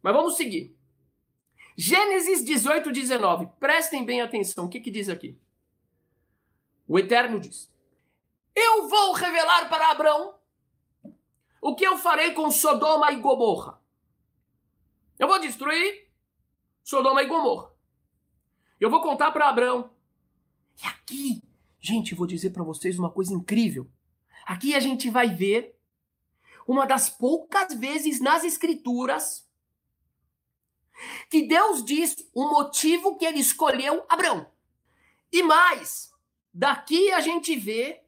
[0.01, 0.75] Mas vamos seguir.
[1.77, 3.47] Gênesis 18, 19.
[3.59, 4.65] Prestem bem atenção.
[4.65, 5.39] O que, que diz aqui?
[6.87, 7.71] O Eterno diz:
[8.55, 10.35] Eu vou revelar para Abraão
[11.61, 13.81] o que eu farei com Sodoma e Gomorra.
[15.17, 16.09] Eu vou destruir
[16.83, 17.71] Sodoma e Gomorra.
[18.79, 19.91] Eu vou contar para Abraão.
[20.81, 21.41] E aqui
[21.81, 23.89] Gente, vou dizer para vocês uma coisa incrível.
[24.45, 25.75] Aqui a gente vai ver
[26.67, 29.49] uma das poucas vezes nas escrituras
[31.29, 34.49] que Deus diz o motivo que ele escolheu Abraão.
[35.31, 36.13] E mais,
[36.53, 38.01] daqui a gente vê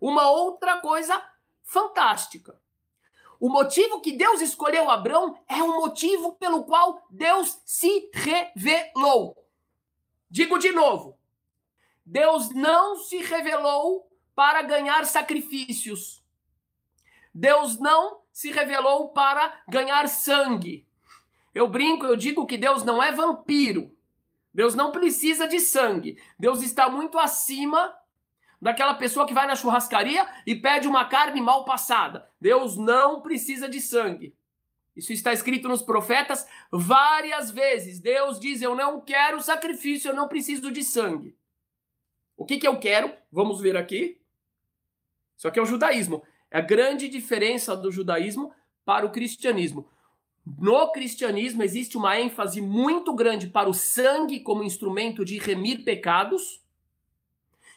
[0.00, 1.22] uma outra coisa
[1.62, 2.60] fantástica.
[3.38, 9.46] O motivo que Deus escolheu Abraão é o motivo pelo qual Deus se revelou.
[10.30, 11.18] Digo de novo:
[12.04, 16.22] Deus não se revelou para ganhar sacrifícios.
[17.34, 20.85] Deus não se revelou para ganhar sangue.
[21.56, 23.90] Eu brinco, eu digo que Deus não é vampiro.
[24.52, 26.20] Deus não precisa de sangue.
[26.38, 27.96] Deus está muito acima
[28.60, 32.28] daquela pessoa que vai na churrascaria e pede uma carne mal passada.
[32.38, 34.36] Deus não precisa de sangue.
[34.94, 38.00] Isso está escrito nos profetas várias vezes.
[38.00, 41.34] Deus diz: Eu não quero sacrifício, eu não preciso de sangue.
[42.36, 43.10] O que, que eu quero?
[43.32, 44.20] Vamos ver aqui.
[45.38, 46.22] Isso aqui é o judaísmo.
[46.50, 48.52] É a grande diferença do judaísmo
[48.84, 49.88] para o cristianismo.
[50.46, 56.64] No cristianismo existe uma ênfase muito grande para o sangue como instrumento de remir pecados.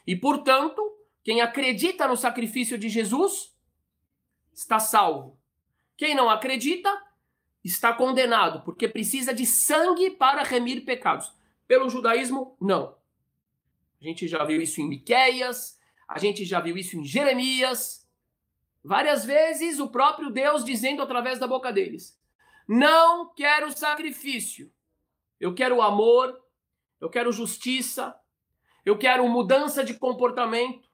[0.06, 0.80] E, portanto,
[1.24, 3.52] quem acredita no sacrifício de Jesus
[4.52, 5.36] está salvo.
[5.96, 6.90] Quem não acredita
[7.64, 11.32] está condenado, porque precisa de sangue para remir pecados.
[11.66, 12.94] Pelo judaísmo, não.
[14.00, 15.78] A gente já viu isso em Miqueias,
[16.08, 18.08] a gente já viu isso em Jeremias.
[18.82, 22.18] Várias vezes o próprio Deus dizendo através da boca deles:
[22.72, 24.72] Não quero sacrifício,
[25.40, 26.40] eu quero amor,
[27.00, 28.14] eu quero justiça,
[28.86, 30.88] eu quero mudança de comportamento.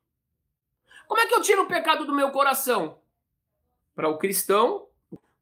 [1.06, 3.02] Como é que eu tiro o pecado do meu coração?
[3.94, 4.88] Para o cristão,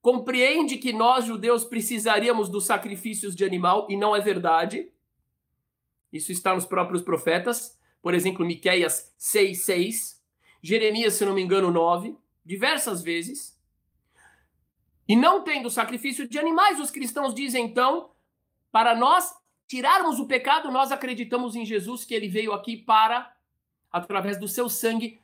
[0.03, 4.92] compreende que nós judeus precisaríamos dos sacrifícios de animal e não é verdade.
[6.12, 10.20] Isso está nos próprios profetas, por exemplo, Miqueias 6:6,
[10.61, 13.54] Jeremias, se não me engano, 9 diversas vezes.
[15.07, 18.11] E não tendo sacrifício de animais, os cristãos dizem então,
[18.73, 19.35] para nós
[19.67, 23.35] tirarmos o pecado, nós acreditamos em Jesus, que ele veio aqui para,
[23.90, 25.21] através do seu sangue,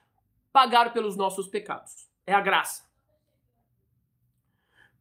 [0.53, 2.09] pagar pelos nossos pecados.
[2.27, 2.89] É a graça.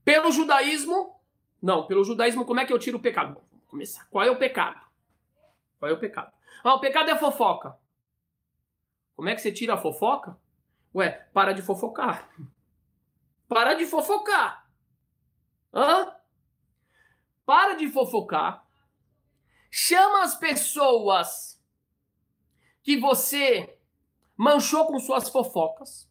[0.04, 1.20] Pelo judaísmo,
[1.62, 3.34] não, pelo judaísmo, como é que eu tiro o pecado?
[3.52, 4.08] Vamos começar.
[4.10, 4.80] Qual é o pecado?
[5.78, 6.32] Qual é o pecado?
[6.63, 7.78] Ah, o pecado é fofoca.
[9.15, 10.38] Como é que você tira a fofoca?
[10.96, 12.30] Ué, para de fofocar.
[13.48, 14.59] Para de fofocar.
[15.73, 16.13] Hã?
[17.45, 18.65] Para de fofocar.
[19.71, 21.62] Chama as pessoas
[22.82, 23.77] que você
[24.36, 26.10] manchou com suas fofocas.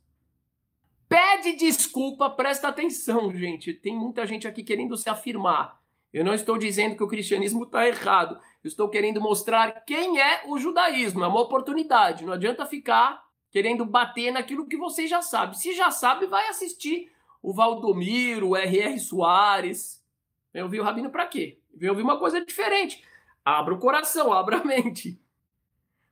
[1.08, 3.72] Pede desculpa, presta atenção, gente.
[3.72, 5.80] Tem muita gente aqui querendo se afirmar.
[6.12, 8.38] Eu não estou dizendo que o cristianismo está errado.
[8.62, 11.24] Eu estou querendo mostrar quem é o judaísmo.
[11.24, 12.24] É uma oportunidade.
[12.24, 15.58] Não adianta ficar querendo bater naquilo que você já sabe.
[15.58, 17.10] Se já sabe, vai assistir
[17.42, 18.98] o Valdomiro, o R.R.
[18.98, 20.04] Soares.
[20.52, 21.58] Vem ouvir o Rabino para quê?
[21.74, 23.02] Vem ouvir uma coisa diferente.
[23.44, 25.20] Abra o coração, abra a mente.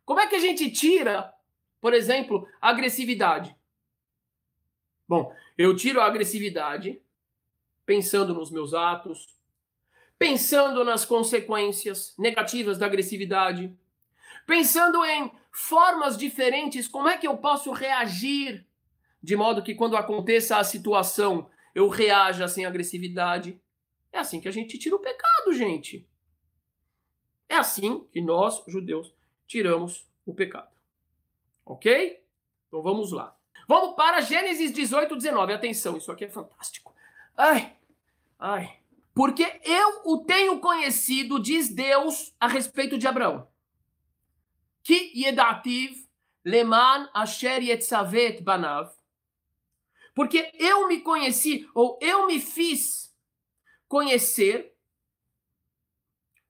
[0.04, 1.32] Como é que a gente tira,
[1.80, 3.56] por exemplo, a agressividade?
[5.08, 7.00] Bom, eu tiro a agressividade
[7.84, 9.36] pensando nos meus atos,
[10.18, 13.72] pensando nas consequências negativas da agressividade,
[14.46, 18.66] pensando em formas diferentes, como é que eu posso reagir
[19.22, 23.60] de modo que quando aconteça a situação eu reaja sem agressividade.
[24.10, 26.08] É assim que a gente tira o pecado, gente.
[27.48, 29.12] É assim que nós, judeus,
[29.46, 30.70] tiramos o pecado.
[31.64, 32.22] Ok?
[32.66, 33.36] Então vamos lá.
[33.68, 35.52] Vamos para Gênesis 18, 19.
[35.52, 36.94] Atenção, isso aqui é fantástico.
[37.36, 37.76] Ai,
[38.38, 38.78] ai.
[39.14, 43.48] Porque eu o tenho conhecido, diz Deus a respeito de Abraão.
[44.82, 46.06] Ki yedativ
[46.44, 48.92] leman asher yetzavet banav.
[50.16, 53.14] Porque eu me conheci, ou eu me fiz
[53.86, 54.74] conhecer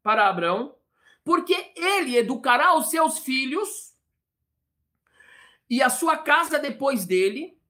[0.04, 0.78] para Abraão,
[1.24, 3.92] porque ele educará os seus filhos
[5.68, 7.60] e a sua casa depois dele,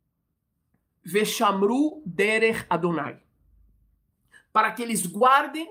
[1.02, 3.22] Veshamru Derech Adonai,
[4.52, 5.66] para que eles guardem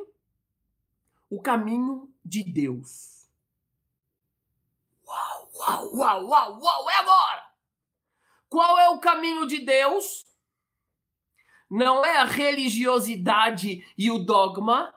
[1.30, 3.30] o caminho de Deus.
[5.06, 7.45] Uau, uau, uau, uau, uau, é agora!
[8.50, 10.26] Qual é o caminho de Deus?
[11.70, 14.94] Não é a religiosidade e o dogma,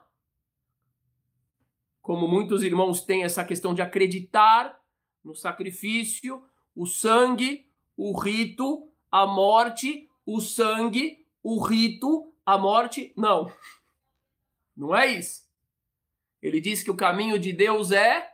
[2.01, 4.79] como muitos irmãos têm essa questão de acreditar
[5.23, 6.43] no sacrifício,
[6.75, 13.13] o sangue, o rito, a morte, o sangue, o rito, a morte.
[13.17, 13.51] Não.
[14.75, 15.47] Não é isso.
[16.41, 18.31] Ele diz que o caminho de Deus é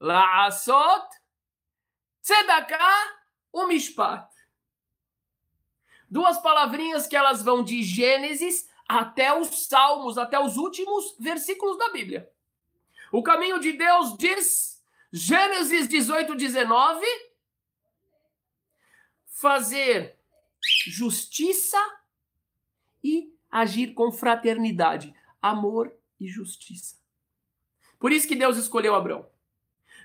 [0.00, 1.08] Laasot
[2.22, 3.17] Tzedakah
[3.64, 4.28] umishpat.
[6.10, 11.90] Duas palavrinhas que elas vão de Gênesis até os Salmos, até os últimos versículos da
[11.90, 12.30] Bíblia.
[13.12, 17.04] O caminho de Deus diz, Gênesis 18, 19,
[19.26, 20.18] fazer
[20.86, 21.78] justiça
[23.04, 26.96] e agir com fraternidade, amor e justiça.
[27.98, 29.28] Por isso que Deus escolheu Abraão.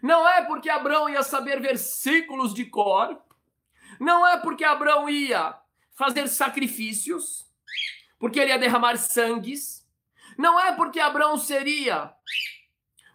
[0.02, 3.23] Não é porque Abraão ia saber versículos de cor.
[4.00, 5.58] Não é porque Abraão ia
[5.96, 7.46] fazer sacrifícios.
[8.20, 9.88] Porque ele ia derramar sangues.
[10.38, 12.14] Não é porque Abraão seria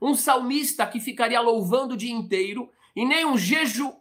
[0.01, 2.71] um salmista que ficaria louvando o dia inteiro.
[2.95, 3.95] E nem um jeju,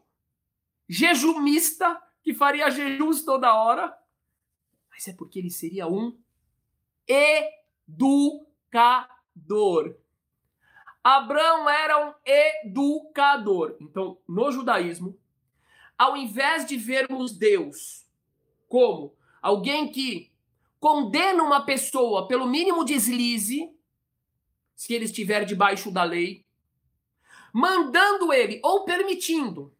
[0.87, 3.97] jejumista que faria jejuns toda hora.
[4.89, 6.17] Mas é porque ele seria um
[7.87, 8.75] educador.
[11.03, 13.77] Abraão era um educador.
[13.79, 15.17] Então, no judaísmo,
[15.97, 18.05] ao invés de vermos Deus
[18.67, 20.31] como alguém que
[20.79, 23.71] condena uma pessoa pelo mínimo deslize,
[24.75, 26.45] se ele estiver debaixo da lei,
[27.53, 29.73] mandando ele ou permitindo.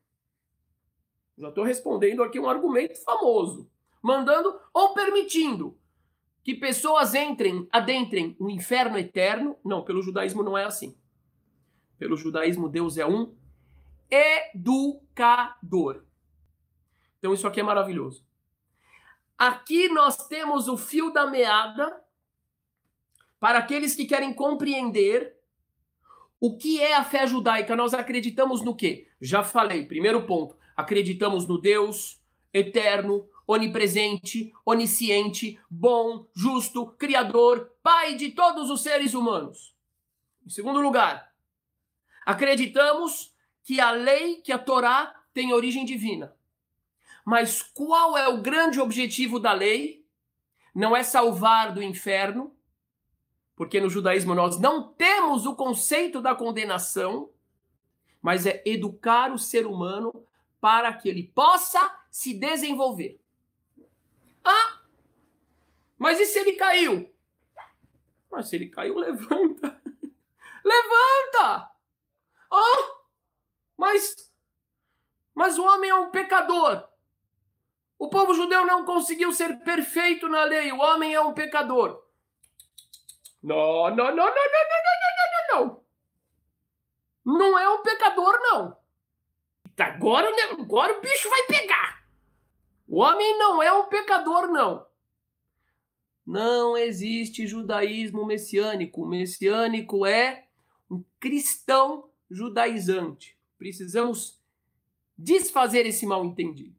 [1.37, 3.69] Já estou respondendo aqui um argumento famoso.
[4.01, 5.77] Mandando ou permitindo
[6.43, 9.55] que pessoas entrem, adentrem o inferno eterno.
[9.63, 10.97] Não, pelo judaísmo não é assim.
[11.99, 13.35] Pelo judaísmo, Deus é um
[14.09, 16.06] educador.
[17.19, 18.25] Então isso aqui é maravilhoso.
[19.37, 22.01] Aqui nós temos o fio da meada
[23.39, 25.35] para aqueles que querem compreender
[26.39, 27.75] o que é a fé judaica.
[27.75, 29.07] Nós acreditamos no quê?
[29.21, 32.19] Já falei, primeiro ponto, acreditamos no Deus
[32.53, 39.75] eterno, onipresente, onisciente, bom, justo, criador, pai de todos os seres humanos.
[40.45, 41.33] Em segundo lugar,
[42.25, 46.36] acreditamos que a lei, que a Torá tem origem divina.
[47.27, 50.07] Mas qual é o grande objetivo da lei?
[50.73, 52.55] Não é salvar do inferno,
[53.53, 57.29] porque no judaísmo nós não temos o conceito da condenação,
[58.21, 60.25] mas é educar o ser humano
[60.61, 63.19] para que ele possa se desenvolver.
[64.41, 64.79] Ah,
[65.97, 67.13] mas e se ele caiu?
[68.31, 69.81] Mas se ele caiu, levanta.
[70.63, 71.71] levanta!
[72.49, 72.95] Ah,
[73.75, 74.31] mas,
[75.35, 76.87] mas o homem é um pecador.
[77.99, 80.71] O povo judeu não conseguiu ser perfeito na lei.
[80.71, 82.03] O homem é um pecador.
[83.41, 85.83] Não, não, não, não, não, não, não, não, não.
[87.39, 88.77] Não é um pecador, não.
[89.77, 92.07] Agora, agora o bicho vai pegar.
[92.87, 94.85] O homem não é um pecador, não.
[96.25, 99.03] Não existe judaísmo messiânico.
[99.03, 100.47] O messiânico é
[100.89, 103.37] um cristão judaizante.
[103.57, 104.41] Precisamos
[105.17, 106.76] desfazer esse mal entendido.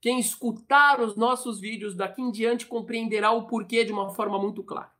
[0.00, 4.62] Quem escutar os nossos vídeos daqui em diante compreenderá o porquê de uma forma muito
[4.62, 4.92] clara.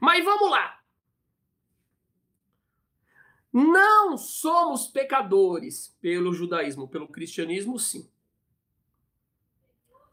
[0.00, 0.82] Mas vamos lá.
[3.52, 8.10] Não somos pecadores pelo judaísmo, pelo cristianismo, sim.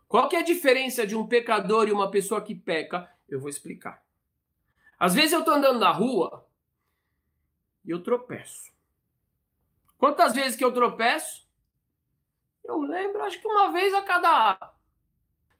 [0.07, 3.09] Qual que é a diferença de um pecador e uma pessoa que peca?
[3.27, 4.03] Eu vou explicar.
[4.99, 6.47] Às vezes eu estou andando na rua
[7.85, 8.71] e eu tropeço.
[9.97, 11.48] Quantas vezes que eu tropeço?
[12.69, 14.73] Eu lembro, acho que uma vez a cada.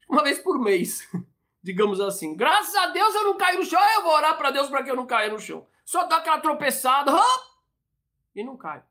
[0.07, 1.10] Uma vez por mês,
[1.62, 2.36] digamos assim.
[2.36, 3.82] Graças a Deus eu não caio no chão.
[3.95, 5.66] Eu vou orar para Deus para que eu não caia no chão.
[5.84, 7.12] Só dá aquela tropeçada
[8.36, 8.84] e não caio.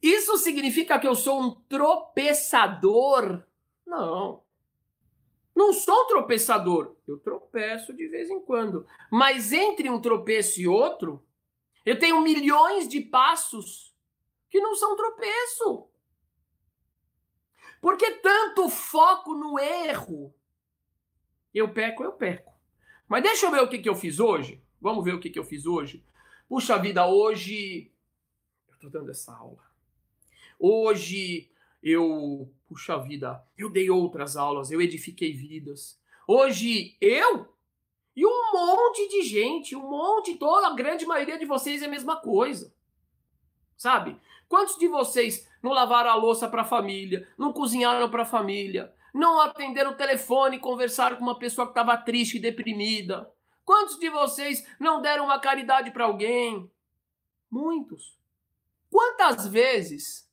[0.00, 3.42] Isso significa que eu sou um tropeçador?
[3.86, 4.42] Não.
[5.54, 6.96] Não sou um tropeçador.
[7.06, 8.86] Eu tropeço de vez em quando.
[9.12, 11.22] Mas entre um tropeço e outro,
[11.84, 13.94] eu tenho milhões de passos
[14.48, 15.89] que não são tropeço.
[17.80, 20.34] Por que tanto foco no erro?
[21.54, 22.52] Eu peco, eu peco.
[23.08, 24.62] Mas deixa eu ver o que, que eu fiz hoje.
[24.80, 26.04] Vamos ver o que, que eu fiz hoje.
[26.48, 27.90] Puxa vida, hoje.
[28.68, 29.64] Eu tô dando essa aula.
[30.58, 31.50] Hoje
[31.82, 32.52] eu.
[32.68, 35.98] Puxa vida, eu dei outras aulas, eu edifiquei vidas.
[36.26, 37.48] Hoje eu
[38.14, 41.90] e um monte de gente, um monte, toda a grande maioria de vocês é a
[41.90, 42.72] mesma coisa.
[43.76, 44.16] Sabe?
[44.48, 48.92] Quantos de vocês não lavaram a louça para a família, não cozinharam para a família,
[49.12, 53.30] não atenderam o telefone e conversaram com uma pessoa que estava triste e deprimida?
[53.64, 56.70] Quantos de vocês não deram uma caridade para alguém?
[57.50, 58.18] Muitos.
[58.90, 60.28] Quantas vezes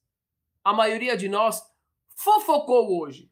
[0.63, 1.61] a maioria de nós
[2.15, 3.32] fofocou hoje?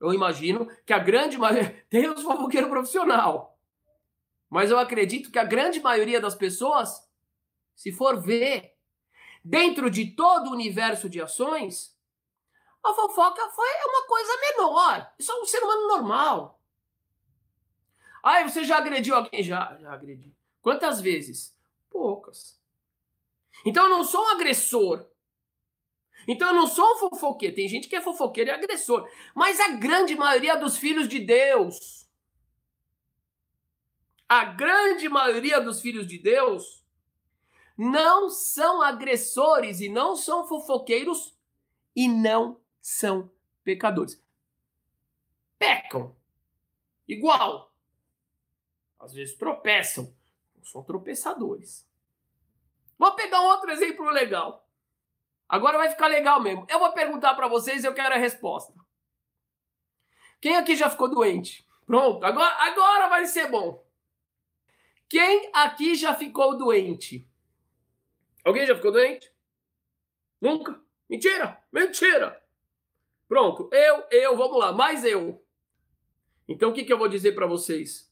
[0.00, 1.84] Eu imagino que a grande maioria.
[1.88, 3.58] Tem os fofoqueiros profissional.
[4.48, 7.02] Mas eu acredito que a grande maioria das pessoas,
[7.74, 8.75] se for ver
[9.46, 11.96] dentro de todo o universo de ações,
[12.84, 15.12] a fofoca foi uma coisa menor.
[15.18, 16.60] Isso é um ser humano normal.
[18.22, 19.42] Ah, você já agrediu alguém?
[19.44, 20.34] Já, já agredi.
[20.60, 21.56] Quantas vezes?
[21.88, 22.60] Poucas.
[23.64, 25.06] Então eu não sou um agressor.
[26.26, 27.54] Então eu não sou um fofoqueiro.
[27.54, 29.08] Tem gente que é fofoqueiro e agressor.
[29.32, 32.08] Mas a grande maioria dos filhos de Deus,
[34.28, 36.84] a grande maioria dos filhos de Deus,
[37.76, 41.36] não são agressores e não são fofoqueiros
[41.94, 43.30] e não são
[43.62, 44.22] pecadores.
[45.58, 46.16] Pecam.
[47.06, 47.72] Igual.
[48.98, 50.14] Às vezes tropeçam.
[50.56, 51.86] Não são tropeçadores.
[52.98, 54.66] Vou pegar um outro exemplo legal.
[55.48, 56.66] Agora vai ficar legal mesmo.
[56.68, 58.74] Eu vou perguntar para vocês e eu quero a resposta.
[60.40, 61.66] Quem aqui já ficou doente?
[61.84, 63.84] Pronto, agora, agora vai ser bom.
[65.08, 67.28] Quem aqui já ficou doente?
[68.46, 69.28] Alguém já ficou doente?
[70.40, 70.80] Nunca?
[71.10, 71.60] Mentira!
[71.72, 72.40] Mentira!
[73.26, 75.44] Pronto, eu, eu, vamos lá, mais eu.
[76.46, 78.08] Então o que, que eu vou dizer para vocês?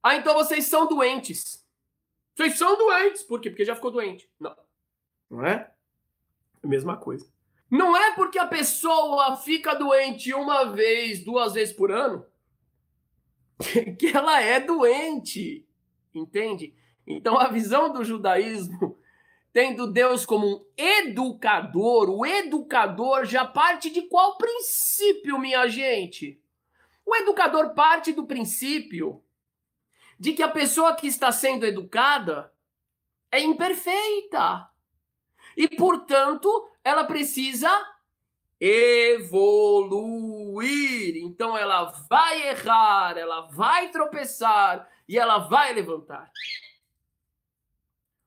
[0.00, 1.66] Ah, então vocês são doentes.
[2.32, 3.24] Vocês são doentes.
[3.24, 3.50] Por quê?
[3.50, 4.30] Porque já ficou doente.
[4.38, 4.56] Não.
[5.28, 5.74] Não é?
[6.62, 7.28] A mesma coisa.
[7.68, 12.24] Não é porque a pessoa fica doente uma vez, duas vezes por ano,
[13.98, 15.66] que ela é doente.
[16.14, 16.72] Entende?
[17.04, 18.91] Então a visão do judaísmo
[19.52, 26.40] tendo Deus como um educador, o educador já parte de qual princípio, minha gente?
[27.04, 29.22] O educador parte do princípio
[30.18, 32.50] de que a pessoa que está sendo educada
[33.30, 34.68] é imperfeita.
[35.56, 37.68] E, portanto, ela precisa
[38.60, 39.92] evoluir.
[41.16, 46.30] Então, ela vai errar, ela vai tropeçar e ela vai levantar.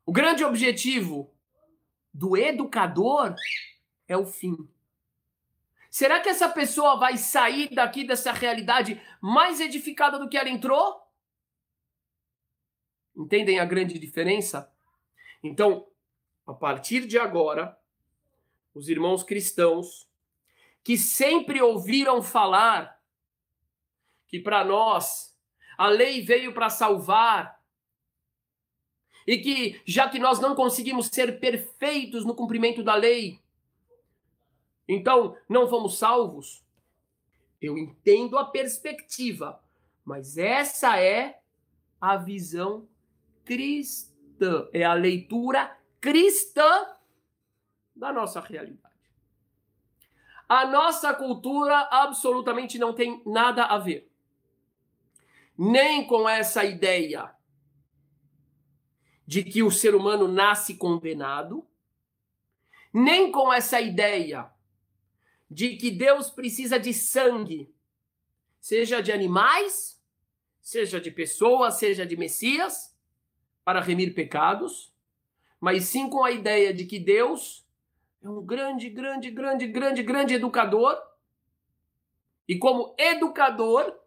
[0.06, 1.34] O grande objetivo
[2.14, 3.36] do educador
[4.08, 4.70] é o fim.
[5.89, 11.01] Será que essa pessoa vai sair daqui dessa realidade mais edificada do que ela entrou?
[13.16, 14.72] Entendem a grande diferença?
[15.41, 15.88] Então,
[16.45, 17.78] a partir de agora,
[18.74, 20.08] os irmãos cristãos
[20.84, 23.01] que sempre ouviram falar
[24.28, 25.36] que para nós
[25.78, 27.55] a lei veio para salvar
[29.26, 33.39] e que já que nós não conseguimos ser perfeitos no cumprimento da lei,
[34.88, 36.63] então não fomos salvos.
[37.61, 39.59] Eu entendo a perspectiva,
[40.03, 41.39] mas essa é
[41.99, 42.88] a visão
[43.43, 46.86] cristã, é a leitura cristã
[47.95, 48.93] da nossa realidade.
[50.47, 54.11] A nossa cultura absolutamente não tem nada a ver.
[55.57, 57.34] Nem com essa ideia
[59.26, 61.65] de que o ser humano nasce condenado,
[62.93, 64.49] nem com essa ideia
[65.49, 67.73] de que Deus precisa de sangue,
[68.59, 70.01] seja de animais,
[70.61, 72.95] seja de pessoas, seja de Messias,
[73.63, 74.93] para remir pecados,
[75.59, 77.65] mas sim com a ideia de que Deus
[78.21, 80.97] é um grande, grande, grande, grande, grande educador.
[82.47, 83.99] E como educador,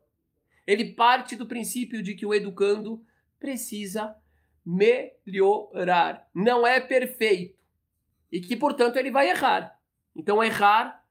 [0.67, 3.05] ele parte do princípio de que o educando
[3.39, 4.17] precisa
[4.69, 6.29] melhorar.
[6.35, 7.59] Não é perfeito.
[8.31, 9.81] E que, portanto, ele vai errar.
[10.15, 11.03] Então, errar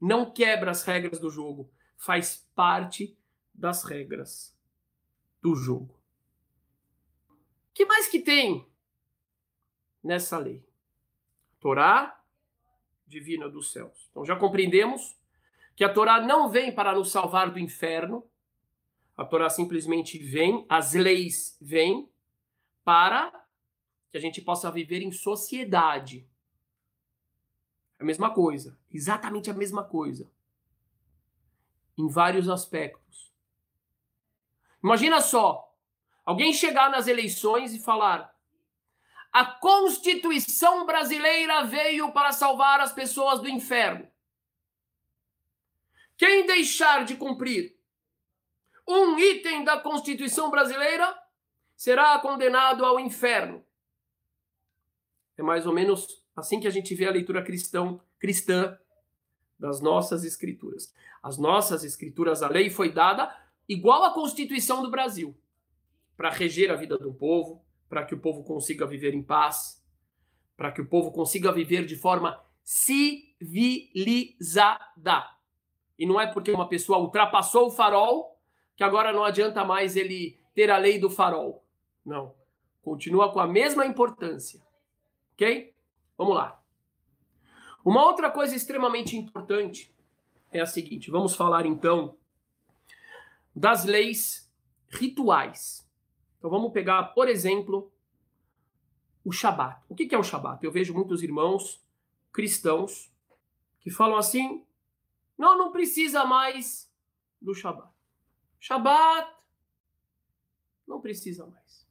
[0.00, 3.18] não quebra as regras do jogo, faz parte
[3.52, 4.56] das regras
[5.42, 5.98] do jogo.
[7.28, 8.66] O que mais que tem
[10.02, 10.64] nessa lei?
[11.58, 12.22] Torá
[13.06, 14.08] divina dos céus.
[14.10, 15.16] Então já compreendemos
[15.74, 18.24] que a Torá não vem para nos salvar do inferno.
[19.16, 22.08] A Torá simplesmente vem, as leis vêm
[22.86, 23.32] para
[24.12, 26.24] que a gente possa viver em sociedade.
[27.98, 30.30] A mesma coisa, exatamente a mesma coisa.
[31.98, 33.34] Em vários aspectos.
[34.80, 35.76] Imagina só,
[36.24, 38.32] alguém chegar nas eleições e falar:
[39.32, 44.08] a Constituição brasileira veio para salvar as pessoas do inferno.
[46.16, 47.76] Quem deixar de cumprir
[48.86, 51.25] um item da Constituição brasileira
[51.76, 53.62] será condenado ao inferno.
[55.36, 58.78] É mais ou menos assim que a gente vê a leitura cristão, cristã
[59.58, 60.92] das nossas escrituras.
[61.22, 63.34] As nossas escrituras, a lei foi dada
[63.68, 65.36] igual à Constituição do Brasil,
[66.16, 69.84] para reger a vida do povo, para que o povo consiga viver em paz,
[70.56, 73.36] para que o povo consiga viver de forma civilizada.
[75.98, 78.38] E não é porque uma pessoa ultrapassou o farol
[78.76, 81.65] que agora não adianta mais ele ter a lei do farol.
[82.06, 82.32] Não.
[82.80, 84.62] Continua com a mesma importância.
[85.32, 85.74] Ok?
[86.16, 86.62] Vamos lá.
[87.84, 89.92] Uma outra coisa extremamente importante
[90.52, 92.16] é a seguinte: vamos falar então
[93.54, 94.48] das leis
[94.88, 95.86] rituais.
[96.38, 97.92] Então vamos pegar, por exemplo,
[99.24, 99.82] o Shabat.
[99.88, 100.64] O que é o Shabat?
[100.64, 101.84] Eu vejo muitos irmãos
[102.32, 103.12] cristãos
[103.80, 104.64] que falam assim:
[105.36, 106.88] não, não precisa mais
[107.42, 107.92] do Shabat.
[108.60, 109.34] Shabat
[110.86, 111.85] não precisa mais.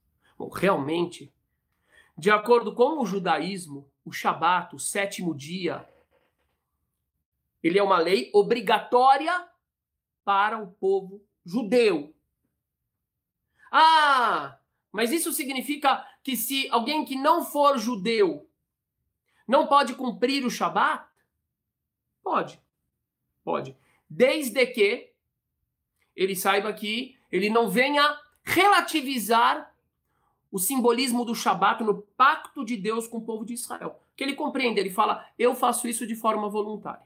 [0.53, 1.33] Realmente,
[2.17, 5.87] de acordo com o judaísmo, o Shabat, o sétimo dia,
[7.63, 9.47] ele é uma lei obrigatória
[10.23, 12.13] para o povo judeu.
[13.71, 14.57] Ah,
[14.91, 18.49] mas isso significa que se alguém que não for judeu
[19.47, 21.07] não pode cumprir o Shabat?
[22.23, 22.61] Pode.
[23.43, 23.77] Pode.
[24.09, 25.11] Desde que
[26.15, 29.74] ele saiba que ele não venha relativizar
[30.55, 33.99] o simbolismo do Shabat no pacto de Deus com o povo de Israel.
[34.15, 37.05] Que ele compreende, ele fala, eu faço isso de forma voluntária.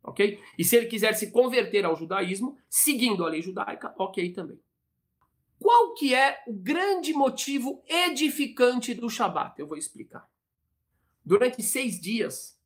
[0.00, 0.40] Ok?
[0.56, 4.60] E se ele quiser se converter ao judaísmo, seguindo a lei judaica, ok também.
[5.58, 9.58] Qual que é o grande motivo edificante do Shabat?
[9.58, 10.28] Eu vou explicar.
[11.24, 12.56] Durante seis dias,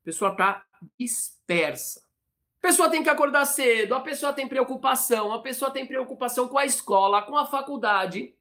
[0.00, 0.64] a pessoa está
[0.98, 2.00] dispersa.
[2.58, 6.56] A pessoa tem que acordar cedo, a pessoa tem preocupação, a pessoa tem preocupação com
[6.56, 8.34] a escola, com a faculdade.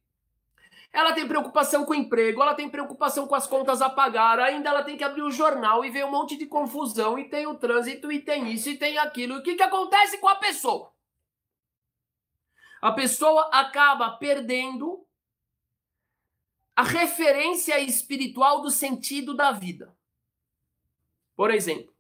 [0.94, 4.70] Ela tem preocupação com o emprego, ela tem preocupação com as contas a pagar, ainda
[4.70, 7.56] ela tem que abrir o jornal e ver um monte de confusão, e tem o
[7.56, 9.38] trânsito, e tem isso, e tem aquilo.
[9.38, 10.92] O que, que acontece com a pessoa?
[12.82, 15.06] A pessoa acaba perdendo
[16.76, 19.96] a referência espiritual do sentido da vida.
[21.36, 21.94] Por exemplo,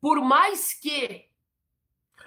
[0.00, 1.28] por mais que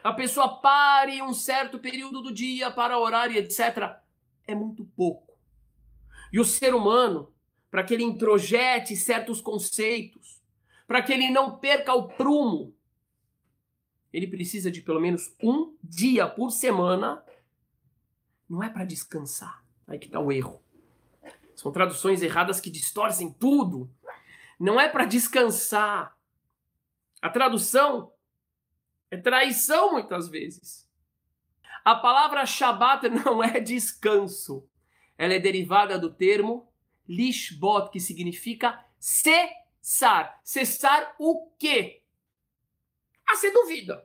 [0.03, 3.95] a pessoa pare um certo período do dia para orar e etc.,
[4.47, 5.30] é muito pouco.
[6.32, 7.34] E o ser humano,
[7.69, 10.41] para que ele introjete certos conceitos,
[10.88, 12.75] para que ele não perca o prumo,
[14.11, 17.23] ele precisa de pelo menos um dia por semana.
[18.49, 19.63] Não é para descansar.
[19.88, 20.61] Aí que está o erro.
[21.55, 23.89] São traduções erradas que distorcem tudo.
[24.59, 26.17] Não é para descansar.
[27.21, 28.11] A tradução
[29.09, 30.89] é traição muitas vezes.
[31.86, 34.67] A palavra Shabat não é descanso.
[35.22, 36.67] Ela é derivada do termo
[37.07, 40.41] lishbot, que significa cessar.
[40.43, 42.01] Cessar o quê?
[43.30, 44.03] Ah, você duvida.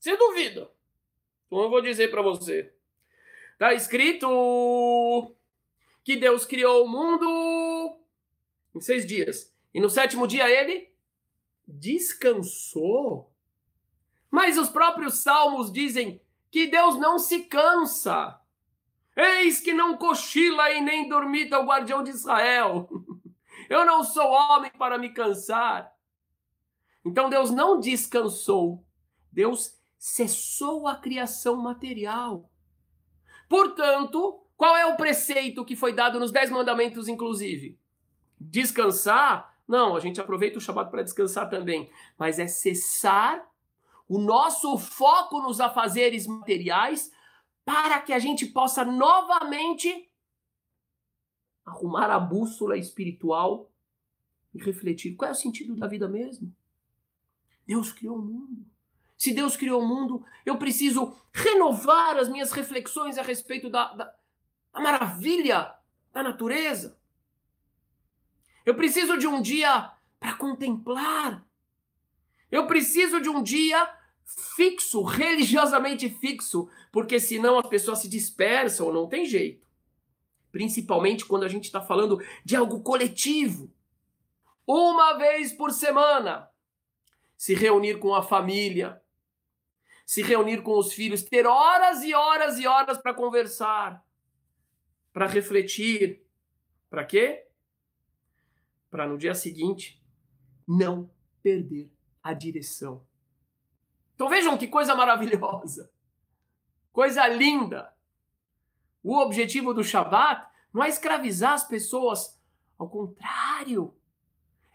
[0.00, 0.72] Você duvida.
[1.46, 2.72] Então eu vou dizer para você.
[3.52, 5.36] Está escrito
[6.02, 8.00] que Deus criou o mundo
[8.74, 9.54] em seis dias.
[9.74, 10.90] E no sétimo dia ele
[11.68, 13.30] descansou.
[14.30, 16.18] Mas os próprios salmos dizem
[16.50, 18.40] que Deus não se cansa.
[19.16, 22.88] Eis que não cochila e nem dormita o guardião de Israel.
[23.70, 25.92] Eu não sou homem para me cansar.
[27.04, 28.84] Então Deus não descansou.
[29.30, 32.50] Deus cessou a criação material.
[33.48, 37.78] Portanto, qual é o preceito que foi dado nos Dez Mandamentos, inclusive?
[38.38, 39.54] Descansar?
[39.66, 41.90] Não, a gente aproveita o Shabat para descansar também.
[42.18, 43.46] Mas é cessar
[44.08, 47.10] o nosso foco nos afazeres materiais
[47.64, 50.10] para que a gente possa novamente
[51.64, 53.72] arrumar a bússola espiritual
[54.52, 56.54] e refletir qual é o sentido da vida mesmo.
[57.66, 58.66] Deus criou o mundo.
[59.16, 64.14] Se Deus criou o mundo, eu preciso renovar as minhas reflexões a respeito da, da,
[64.72, 65.74] da maravilha
[66.12, 66.98] da natureza.
[68.66, 69.90] Eu preciso de um dia
[70.20, 71.44] para contemplar
[72.54, 73.84] eu preciso de um dia
[74.24, 79.66] fixo, religiosamente fixo, porque senão as pessoas se dispersam, não tem jeito.
[80.50, 83.72] Principalmente quando a gente está falando de algo coletivo.
[84.66, 86.48] Uma vez por semana,
[87.36, 89.02] se reunir com a família,
[90.06, 94.04] se reunir com os filhos, ter horas e horas e horas para conversar,
[95.12, 96.24] para refletir.
[96.88, 97.46] Para quê?
[98.90, 100.02] Para no dia seguinte
[100.66, 101.10] não
[101.42, 101.90] perder
[102.22, 103.04] a direção.
[104.14, 105.90] Então vejam que coisa maravilhosa,
[106.92, 107.94] coisa linda.
[109.02, 112.40] O objetivo do Shabat não é escravizar as pessoas,
[112.78, 113.94] ao contrário,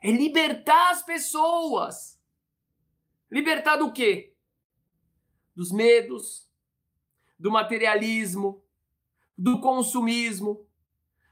[0.02, 2.20] é libertar as pessoas.
[3.30, 4.34] Libertar do quê?
[5.56, 6.50] Dos medos,
[7.38, 8.64] do materialismo,
[9.38, 10.66] do consumismo,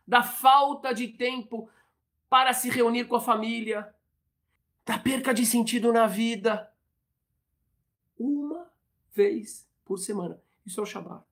[0.08, 1.70] da falta de tempo
[2.30, 3.94] para se reunir com a família,
[4.86, 6.72] da perca de sentido na vida.
[8.18, 8.72] Uma
[9.12, 10.42] vez por semana.
[10.66, 11.24] Isso é o Shabat.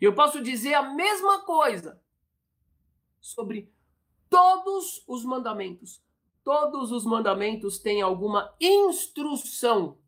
[0.00, 2.02] Eu posso dizer a mesma coisa
[3.20, 3.70] sobre
[4.28, 6.02] todos os mandamentos.
[6.42, 9.98] Todos os mandamentos têm alguma instrução.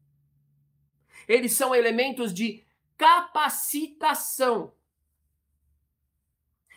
[1.29, 2.65] Eles são elementos de
[2.97, 4.73] capacitação.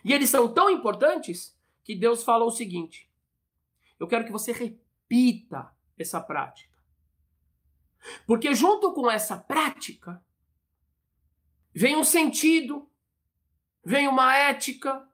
[0.03, 3.09] E eles são tão importantes que Deus fala o seguinte:
[3.99, 6.74] Eu quero que você repita essa prática.
[8.25, 10.23] Porque junto com essa prática
[11.73, 12.89] vem um sentido,
[13.83, 15.07] vem uma ética,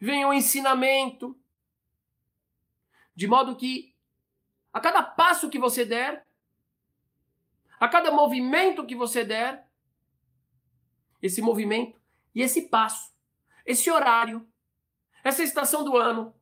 [0.00, 1.38] vem um ensinamento,
[3.14, 3.94] de modo que
[4.72, 6.26] a cada passo que você der,
[7.78, 9.68] a cada movimento que você der,
[11.22, 12.00] esse movimento
[12.34, 13.12] e esse passo,
[13.66, 14.48] esse horário,
[15.22, 16.34] essa estação do ano,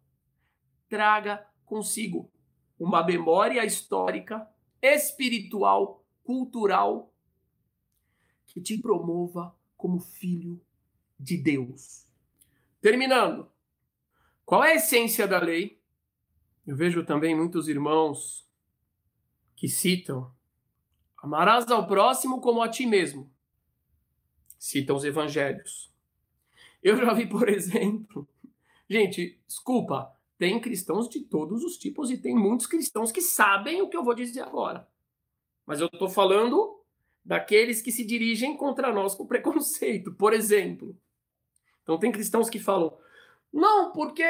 [0.89, 2.31] traga consigo
[2.79, 4.49] uma memória histórica,
[4.81, 7.13] espiritual, cultural,
[8.47, 10.61] que te promova como filho
[11.19, 12.07] de Deus.
[12.81, 13.51] Terminando,
[14.45, 15.81] qual é a essência da lei?
[16.67, 18.47] Eu vejo também muitos irmãos
[19.57, 20.33] que citam:
[21.17, 23.31] amarás ao próximo como a ti mesmo.
[24.59, 25.93] Citam os evangelhos.
[26.83, 28.29] Eu já vi, por exemplo,
[28.89, 33.89] gente, desculpa, tem cristãos de todos os tipos e tem muitos cristãos que sabem o
[33.89, 34.89] que eu vou dizer agora.
[35.67, 36.81] Mas eu estou falando
[37.25, 40.97] daqueles que se dirigem contra nós com preconceito, por exemplo.
[41.83, 42.97] Então tem cristãos que falam:
[43.53, 44.25] "Não, porque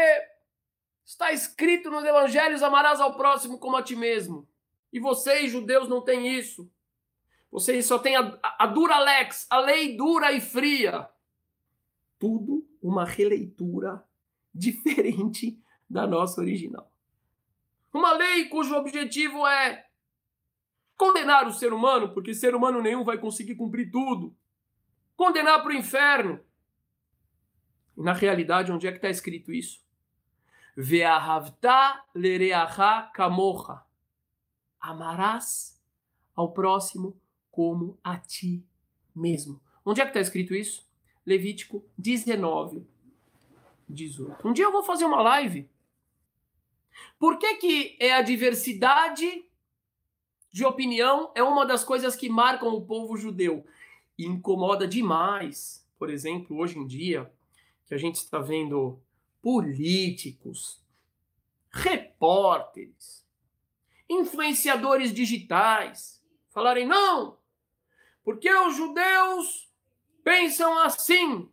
[1.05, 4.49] está escrito nos evangelhos amarás ao próximo como a ti mesmo".
[4.91, 6.71] E vocês judeus não têm isso.
[7.51, 11.09] Vocês só têm a, a, dura lex, a lei dura e fria.
[12.19, 14.03] Tudo uma releitura
[14.55, 16.91] diferente da nossa original.
[17.93, 19.86] Uma lei cujo objetivo é
[20.97, 24.36] condenar o ser humano, porque ser humano nenhum vai conseguir cumprir tudo.
[25.16, 26.41] Condenar para o inferno.
[27.97, 29.80] E na realidade, onde é que está escrito isso?
[30.76, 33.82] Ve'ahavta lereaha kamocha.
[34.80, 35.80] Amarás
[36.36, 37.20] ao próximo
[37.51, 38.64] como a ti
[39.14, 39.61] mesmo.
[39.84, 40.89] Onde é que está escrito isso?
[41.26, 42.86] Levítico 19,
[43.89, 44.47] 18.
[44.47, 45.68] Um dia eu vou fazer uma live.
[47.19, 49.45] Por que, que é a diversidade
[50.53, 53.65] de opinião é uma das coisas que marcam o povo judeu?
[54.17, 57.31] E incomoda demais, por exemplo, hoje em dia,
[57.87, 59.01] que a gente está vendo
[59.41, 60.83] políticos,
[61.71, 63.25] repórteres,
[64.09, 67.39] influenciadores digitais falarem: não,
[68.25, 69.71] porque os judeus
[70.23, 71.51] pensam assim.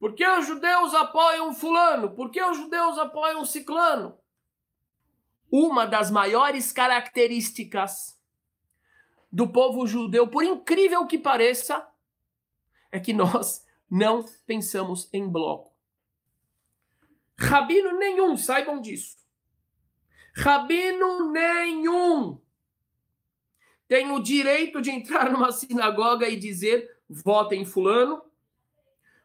[0.00, 2.10] Porque os judeus apoiam fulano?
[2.10, 4.18] Porque os judeus apoiam ciclano?
[5.52, 8.18] Uma das maiores características
[9.30, 11.86] do povo judeu, por incrível que pareça,
[12.90, 15.70] é que nós não pensamos em bloco.
[17.38, 19.18] Rabino nenhum, saibam disso.
[20.34, 22.40] Rabino nenhum
[23.92, 28.24] tem o direito de entrar numa sinagoga e dizer votem em fulano,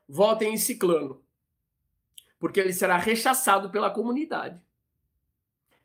[0.05, 1.23] votem em ciclano.
[2.37, 4.61] Porque ele será rechaçado pela comunidade.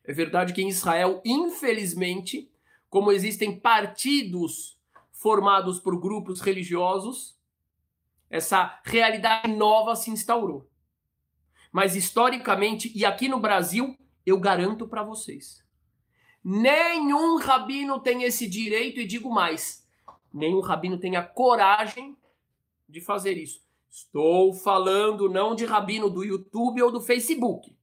[0.03, 2.51] É verdade que em Israel, infelizmente,
[2.89, 4.77] como existem partidos
[5.11, 7.37] formados por grupos religiosos,
[8.29, 10.69] essa realidade nova se instaurou.
[11.71, 15.63] Mas historicamente, e aqui no Brasil, eu garanto para vocês,
[16.43, 19.87] Nenhum rabino tem esse direito, e digo mais:
[20.33, 22.17] nenhum rabino tem a coragem
[22.89, 23.63] de fazer isso.
[23.89, 27.73] Estou falando não de rabino do YouTube ou do Facebook.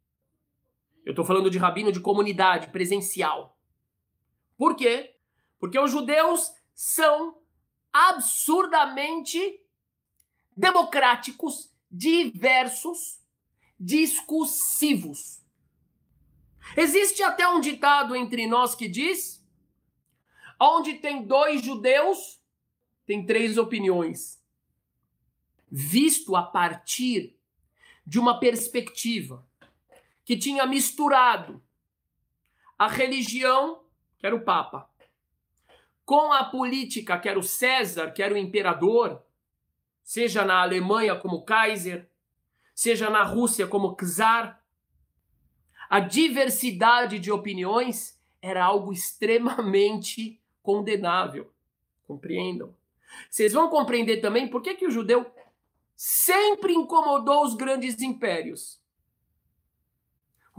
[1.11, 3.59] Eu estou falando de rabino de comunidade, presencial.
[4.57, 5.17] Por quê?
[5.59, 7.37] Porque os judeus são
[7.93, 9.61] absurdamente
[10.57, 13.21] democráticos, diversos,
[13.77, 15.43] discursivos.
[16.77, 19.45] Existe até um ditado entre nós que diz:
[20.61, 22.41] onde tem dois judeus,
[23.05, 24.41] tem três opiniões.
[25.69, 27.37] Visto a partir
[28.07, 29.50] de uma perspectiva
[30.31, 31.61] que tinha misturado
[32.79, 33.83] a religião,
[34.17, 34.89] que era o Papa,
[36.05, 39.25] com a política, que era o César, que era o imperador,
[40.05, 42.09] seja na Alemanha como Kaiser,
[42.73, 44.65] seja na Rússia como czar,
[45.89, 51.53] a diversidade de opiniões era algo extremamente condenável.
[52.07, 52.73] Compreendam?
[53.29, 55.27] Vocês vão compreender também por que, que o judeu
[55.97, 58.80] sempre incomodou os grandes impérios.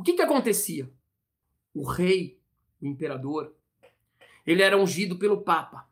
[0.01, 0.91] O que, que acontecia?
[1.75, 2.41] O rei,
[2.81, 3.55] o imperador,
[4.43, 5.87] ele era ungido pelo Papa.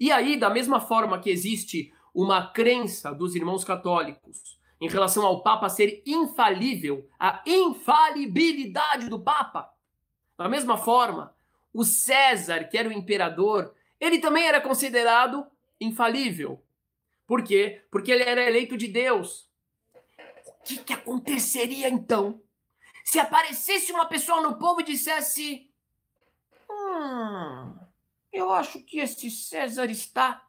[0.00, 5.42] E aí, da mesma forma que existe uma crença dos irmãos católicos em relação ao
[5.42, 9.70] Papa ser infalível, a infalibilidade do Papa.
[10.38, 11.36] Da mesma forma,
[11.74, 15.46] o César, que era o imperador, ele também era considerado
[15.78, 16.64] infalível.
[17.26, 17.82] Por quê?
[17.90, 19.46] Porque ele era eleito de Deus.
[20.46, 22.40] O que, que aconteceria então
[23.04, 25.70] se aparecesse uma pessoa no povo e dissesse:
[26.68, 27.78] Hum,
[28.32, 30.46] eu acho que esse César está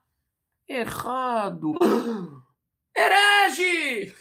[0.68, 1.74] errado.
[2.96, 4.16] Herege!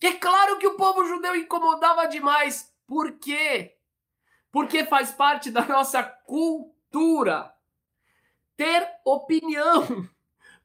[0.00, 2.72] É claro que o povo judeu incomodava demais.
[2.86, 3.76] Por quê?
[4.50, 7.52] Porque faz parte da nossa cultura
[8.56, 10.08] ter opinião,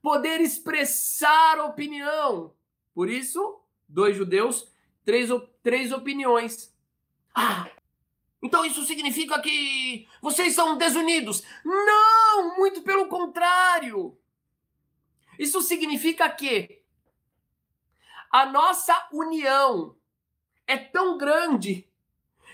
[0.01, 2.55] poder expressar opinião.
[2.93, 4.72] Por isso, dois judeus,
[5.05, 5.29] três,
[5.61, 6.73] três opiniões.
[7.33, 7.69] Ah,
[8.41, 11.43] então isso significa que vocês são desunidos?
[11.63, 14.17] Não, muito pelo contrário.
[15.39, 16.83] Isso significa que
[18.29, 19.95] a nossa união
[20.67, 21.87] é tão grande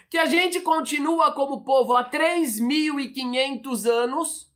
[0.09, 4.51] que a gente continua como povo há 3.500 anos,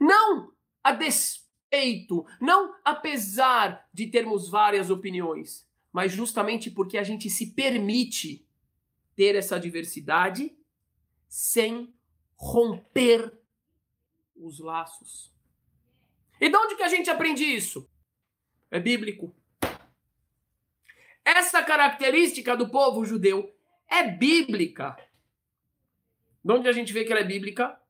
[0.00, 0.52] não
[0.82, 8.46] a despeito, não apesar de termos várias opiniões, mas justamente porque a gente se permite
[9.16, 10.56] ter essa diversidade
[11.28, 11.92] sem
[12.36, 13.36] romper
[14.36, 15.32] os laços.
[16.40, 17.88] E de onde que a gente aprende isso?
[18.70, 19.34] É bíblico.
[21.24, 23.54] essa característica do povo judeu
[23.88, 24.96] é bíblica.
[26.44, 27.80] De onde a gente vê que ela é bíblica?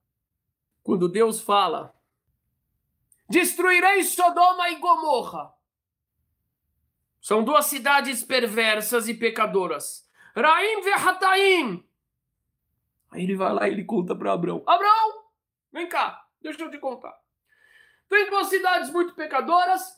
[0.83, 1.95] Quando Deus fala:
[3.29, 5.53] Destruirei Sodoma e Gomorra.
[7.29, 10.09] São duas cidades perversas e pecadoras.
[10.35, 11.87] Raim Hataim.
[13.11, 15.27] Aí ele vai lá e ele conta para Abraão: Abraão,
[15.71, 17.15] vem cá, deixa eu te contar.
[18.09, 19.95] Tem duas cidades muito pecadoras.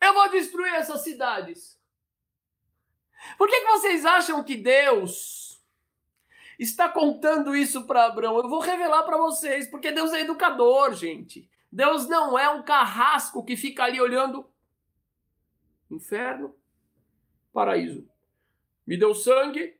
[0.00, 1.78] Eu vou destruir essas cidades.
[3.36, 5.62] Por que, que vocês acham que Deus
[6.58, 8.38] está contando isso para Abraão?
[8.38, 11.46] Eu vou revelar para vocês, porque Deus é educador, gente.
[11.70, 14.50] Deus não é um carrasco que fica ali olhando
[15.94, 16.54] inferno,
[17.52, 18.08] paraíso.
[18.86, 19.76] Me deu sangue,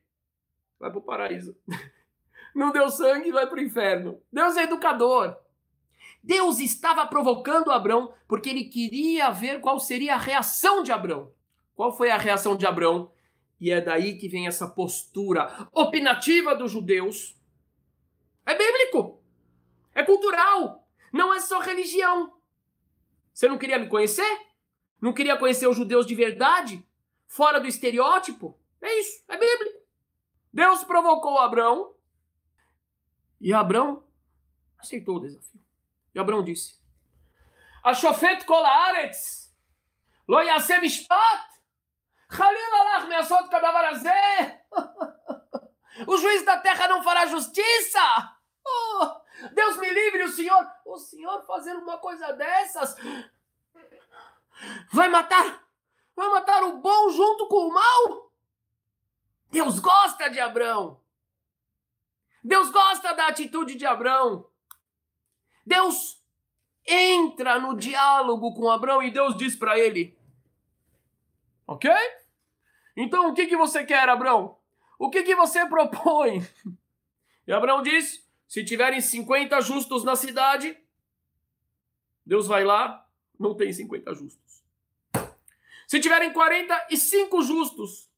[0.79, 1.57] vai para o paraíso.
[2.55, 4.21] Não deu sangue, vai para o inferno.
[4.33, 5.37] Deus é educador.
[6.23, 11.33] Deus estava provocando Abraão porque ele queria ver qual seria a reação de Abraão.
[11.75, 13.11] Qual foi a reação de Abraão?
[13.61, 17.37] E é daí que vem essa postura opinativa dos judeus.
[18.45, 19.23] É bíblico.
[19.95, 20.87] É cultural.
[21.13, 22.33] Não é só religião.
[23.33, 24.52] Você não queria me conhecer?
[25.03, 26.87] Não queria conhecer os judeus de verdade?
[27.27, 28.57] Fora do estereótipo?
[28.81, 29.25] É isso.
[29.27, 29.81] É bíblico.
[30.53, 31.93] Deus provocou Abraão.
[33.41, 34.05] E Abraão
[34.79, 35.61] aceitou o desafio.
[36.15, 36.81] E Abraão disse:
[37.83, 39.53] Ashofet kol haaretz
[40.29, 41.53] lo yaseh mishpat
[46.07, 48.01] O juiz da terra não fará justiça.
[48.67, 49.21] Oh,
[49.53, 52.97] Deus me livre, o senhor, o senhor fazendo uma coisa dessas,
[54.93, 55.67] vai matar,
[56.15, 58.33] vai matar o bom junto com o mal.
[59.51, 61.01] Deus gosta de Abraão.
[62.43, 64.49] Deus gosta da atitude de Abraão.
[65.65, 66.21] Deus
[66.87, 70.19] entra no diálogo com Abraão e Deus diz para ele:
[71.67, 71.91] Ok?
[72.97, 74.59] Então o que, que você quer, Abraão?
[74.99, 76.47] O que, que você propõe?
[77.47, 80.77] E Abraão diz: se tiverem 50 justos na cidade,
[82.25, 83.09] Deus vai lá,
[83.39, 84.52] não tem 50 justos.
[85.93, 88.09] Se tiverem 45 justos,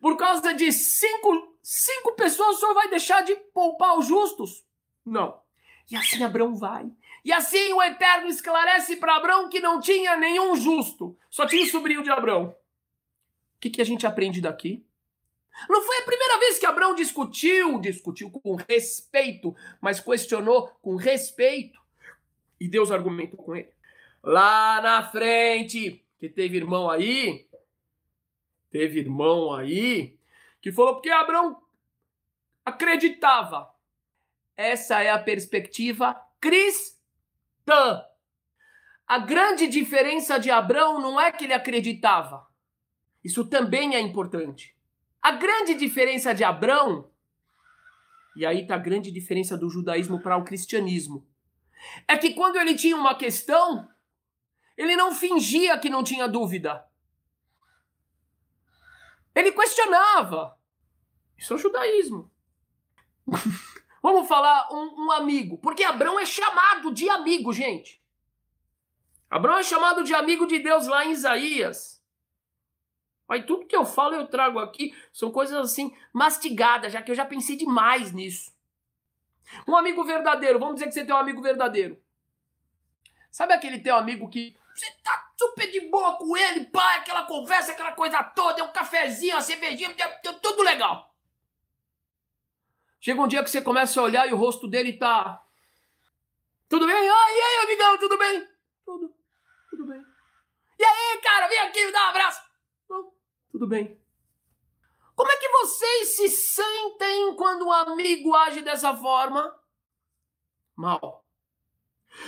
[0.00, 4.64] por causa de cinco, cinco pessoas, o senhor vai deixar de poupar os justos?
[5.04, 5.38] Não.
[5.90, 6.90] E assim Abraão vai.
[7.22, 11.68] E assim o Eterno esclarece para Abraão que não tinha nenhum justo, só tinha o
[11.68, 12.56] sobrinho de Abraão.
[13.56, 14.82] O que, que a gente aprende daqui?
[15.68, 21.78] Não foi a primeira vez que Abraão discutiu, discutiu com respeito, mas questionou com respeito.
[22.58, 23.68] E Deus argumentou com ele.
[24.22, 27.48] Lá na frente, que teve irmão aí,
[28.70, 30.16] teve irmão aí,
[30.60, 31.60] que falou porque Abraão
[32.64, 33.68] acreditava.
[34.56, 38.04] Essa é a perspectiva cristã.
[39.04, 42.46] A grande diferença de Abraão não é que ele acreditava.
[43.24, 44.76] Isso também é importante.
[45.20, 47.10] A grande diferença de Abraão,
[48.36, 51.26] e aí está a grande diferença do judaísmo para o cristianismo,
[52.06, 53.91] é que quando ele tinha uma questão,
[54.76, 56.86] ele não fingia que não tinha dúvida.
[59.34, 60.58] Ele questionava.
[61.36, 62.30] Isso é o judaísmo.
[64.02, 65.58] Vamos falar um, um, amigo.
[65.58, 68.02] Porque Abraão é chamado de amigo, gente.
[69.30, 72.02] Abraão é chamado de amigo de Deus lá em Isaías.
[73.28, 77.14] Aí tudo que eu falo eu trago aqui são coisas assim mastigadas, já que eu
[77.14, 78.52] já pensei demais nisso.
[79.66, 82.02] Um amigo verdadeiro, vamos dizer que você tem um amigo verdadeiro.
[83.30, 87.72] Sabe aquele teu amigo que você tá super de boa com ele, pai, aquela conversa,
[87.72, 89.94] aquela coisa toda, é um cafezinho, uma cervejinha,
[90.40, 91.14] tudo legal.
[93.00, 95.44] Chega um dia que você começa a olhar e o rosto dele tá.
[96.68, 96.96] Tudo bem?
[96.96, 98.48] Ah, e aí, amigão, tudo bem?
[98.84, 99.14] Tudo,
[99.68, 100.02] tudo bem.
[100.78, 102.40] E aí, cara, vem aqui me dar um abraço.
[103.50, 104.00] tudo bem.
[105.14, 109.54] Como é que vocês se sentem quando um amigo age dessa forma?
[110.74, 111.24] Mal.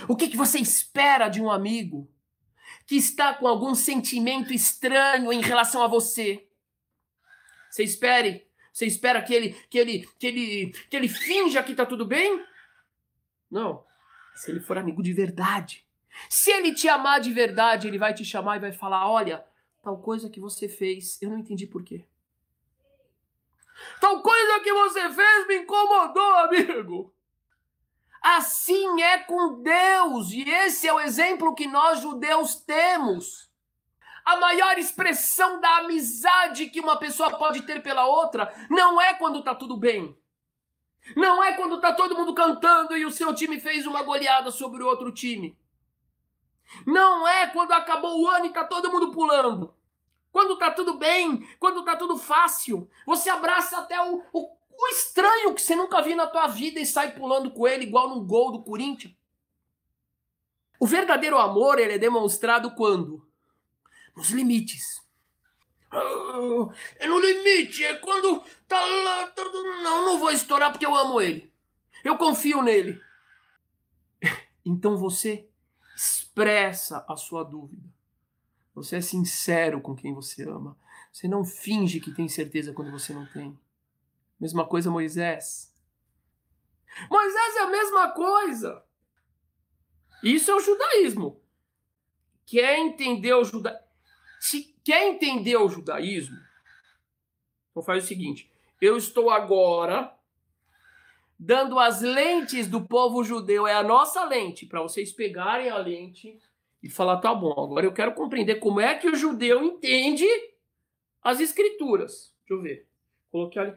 [0.07, 2.13] O que, que você espera de um amigo
[2.85, 6.47] que está com algum sentimento estranho em relação a você.
[7.69, 11.85] Você espere, você espera que ele que ele que ele que ele finja que está
[11.85, 12.45] tudo bem?
[13.49, 13.83] Não.
[14.35, 15.85] Se ele for amigo de verdade,
[16.29, 19.43] se ele te amar de verdade, ele vai te chamar e vai falar: "Olha,
[19.81, 22.05] tal coisa que você fez, eu não entendi por quê.
[23.99, 27.14] Tal coisa que você fez me incomodou, amigo.
[28.27, 33.51] Assim é com Deus, e esse é o exemplo que nós judeus temos.
[34.25, 39.43] A maior expressão da amizade que uma pessoa pode ter pela outra não é quando
[39.43, 40.17] tá tudo bem.
[41.15, 44.81] Não é quando tá todo mundo cantando e o seu time fez uma goleada sobre
[44.81, 45.55] o outro time.
[46.83, 49.71] Não é quando acabou o ano e tá todo mundo pulando.
[50.31, 55.53] Quando tá tudo bem, quando tá tudo fácil, você abraça até o, o, o estranho
[55.53, 58.51] que você nunca viu na tua vida e sai pulando com ele igual num gol
[58.51, 59.13] do Corinthians.
[60.79, 63.25] O verdadeiro amor ele é demonstrado quando?
[64.15, 65.03] Nos limites.
[66.99, 71.21] É no limite, é quando tá lá, tá, não, não vou estourar porque eu amo
[71.21, 71.51] ele.
[72.03, 73.01] Eu confio nele.
[74.67, 75.47] Então você
[75.95, 77.87] expressa a sua dúvida.
[78.73, 80.75] Você é sincero com quem você ama.
[81.13, 83.55] Você não finge que tem certeza quando você não tem.
[84.39, 85.73] Mesma coisa Moisés.
[87.09, 88.83] Moisés é a mesma coisa.
[90.23, 91.41] Isso é o judaísmo.
[92.45, 93.85] Quer entender o judaísmo?
[94.39, 96.37] Se quer entender o judaísmo,
[97.71, 100.13] então faz o seguinte: eu estou agora
[101.37, 106.39] dando as lentes do povo judeu, é a nossa lente, para vocês pegarem a lente
[106.81, 110.27] e falar: tá bom, agora eu quero compreender como é que o judeu entende
[111.21, 112.33] as escrituras.
[112.41, 112.87] Deixa eu ver.
[113.31, 113.75] Coloquei ali.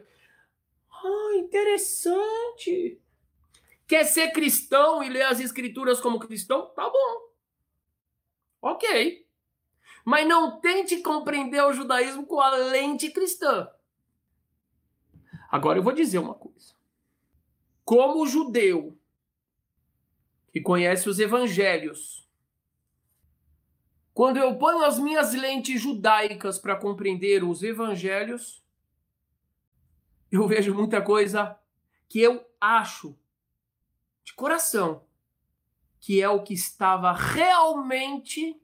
[1.03, 3.01] Ah, interessante.
[3.87, 6.67] Quer ser cristão e ler as escrituras como cristão?
[6.75, 7.29] Tá bom.
[8.61, 9.25] Ok.
[10.05, 13.69] Mas não tente compreender o judaísmo com a lente cristã.
[15.49, 16.75] Agora eu vou dizer uma coisa.
[17.83, 18.97] Como judeu
[20.51, 22.27] que conhece os evangelhos,
[24.13, 28.58] quando eu ponho as minhas lentes judaicas para compreender os evangelhos,
[30.31, 31.57] eu vejo muita coisa
[32.07, 33.17] que eu acho
[34.23, 35.07] de coração
[35.99, 38.59] que é o que estava realmente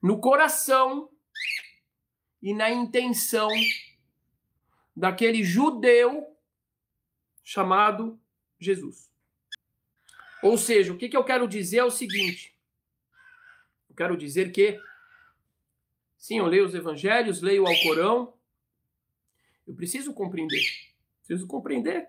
[0.00, 1.10] no coração
[2.40, 3.48] e na intenção
[4.94, 6.36] daquele judeu
[7.42, 8.20] chamado
[8.58, 9.10] Jesus.
[10.42, 12.54] Ou seja, o que, que eu quero dizer é o seguinte:
[13.88, 14.78] eu quero dizer que,
[16.16, 18.34] sim, eu leio os evangelhos, leio o Alcorão,
[19.66, 20.62] eu preciso compreender,
[21.20, 22.08] preciso compreender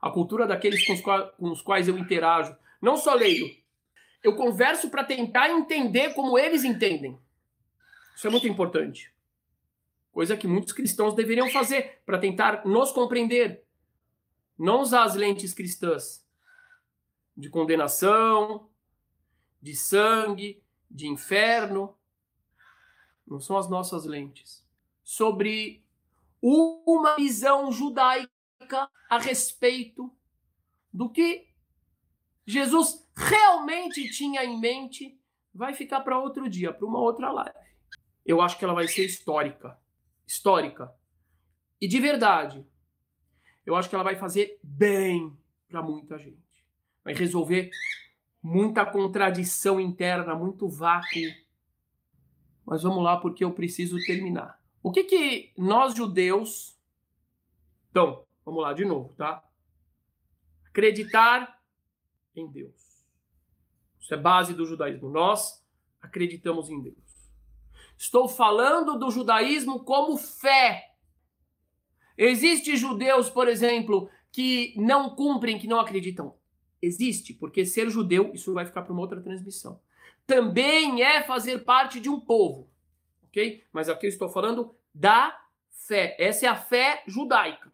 [0.00, 2.56] a cultura daqueles com os, quais, com os quais eu interajo.
[2.80, 3.50] Não só leio,
[4.22, 7.18] eu converso para tentar entender como eles entendem.
[8.16, 9.12] Isso é muito importante.
[10.12, 13.64] Coisa que muitos cristãos deveriam fazer para tentar nos compreender.
[14.58, 16.24] Não usar as lentes cristãs
[17.36, 18.70] de condenação,
[19.60, 21.96] de sangue, de inferno.
[23.26, 24.64] Não são as nossas lentes.
[25.02, 25.83] Sobre
[26.46, 28.28] uma visão judaica
[29.08, 30.14] a respeito
[30.92, 31.48] do que
[32.46, 35.18] Jesus realmente tinha em mente,
[35.54, 37.58] vai ficar para outro dia, para uma outra live.
[38.26, 39.78] Eu acho que ela vai ser histórica.
[40.26, 40.92] Histórica.
[41.80, 42.66] E de verdade,
[43.64, 45.34] eu acho que ela vai fazer bem
[45.66, 46.44] para muita gente.
[47.02, 47.70] Vai resolver
[48.42, 51.22] muita contradição interna, muito vácuo.
[52.66, 54.62] Mas vamos lá, porque eu preciso terminar.
[54.84, 56.78] O que que nós judeus.
[57.90, 59.42] Então, vamos lá de novo, tá?
[60.66, 61.58] Acreditar
[62.36, 63.02] em Deus.
[63.98, 65.08] Isso é base do judaísmo.
[65.08, 65.64] Nós
[66.02, 66.98] acreditamos em Deus.
[67.96, 70.94] Estou falando do judaísmo como fé.
[72.18, 76.36] Existem judeus, por exemplo, que não cumprem, que não acreditam.
[76.82, 79.80] Existe, porque ser judeu, isso vai ficar para uma outra transmissão.
[80.26, 82.73] Também é fazer parte de um povo.
[83.34, 83.64] Ok?
[83.72, 85.36] Mas aqui eu estou falando da
[85.88, 86.16] fé.
[86.20, 87.72] Essa é a fé judaica.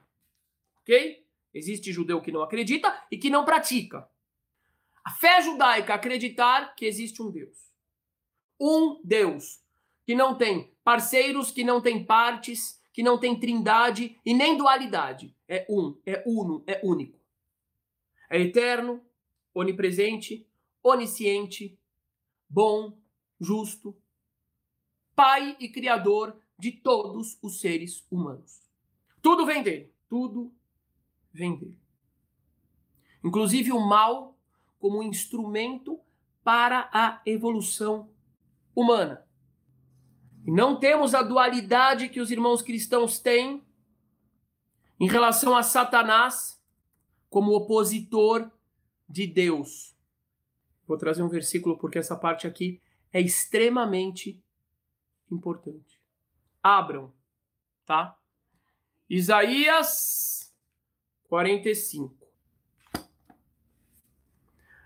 [0.81, 1.23] Ok?
[1.53, 4.09] Existe judeu que não acredita e que não pratica.
[5.05, 7.71] A fé judaica acreditar que existe um Deus.
[8.59, 9.63] Um Deus
[10.07, 15.37] que não tem parceiros, que não tem partes, que não tem trindade e nem dualidade.
[15.47, 17.21] É um, é uno, é único.
[18.31, 19.05] É eterno,
[19.53, 20.49] onipresente,
[20.83, 21.79] onisciente,
[22.49, 22.99] bom,
[23.39, 24.00] justo,
[25.21, 28.63] pai e criador de todos os seres humanos.
[29.21, 30.51] Tudo vem dele, tudo
[31.31, 31.79] vem dele.
[33.23, 34.35] Inclusive o mal
[34.79, 36.01] como instrumento
[36.43, 38.09] para a evolução
[38.75, 39.23] humana.
[40.47, 43.63] E não temos a dualidade que os irmãos cristãos têm
[44.99, 46.59] em relação a Satanás
[47.29, 48.51] como opositor
[49.07, 49.95] de Deus.
[50.87, 52.81] Vou trazer um versículo porque essa parte aqui
[53.13, 54.43] é extremamente
[55.35, 56.01] importante.
[56.63, 57.13] Abram,
[57.87, 58.17] tá?
[59.09, 60.55] Isaías
[61.29, 62.21] 45.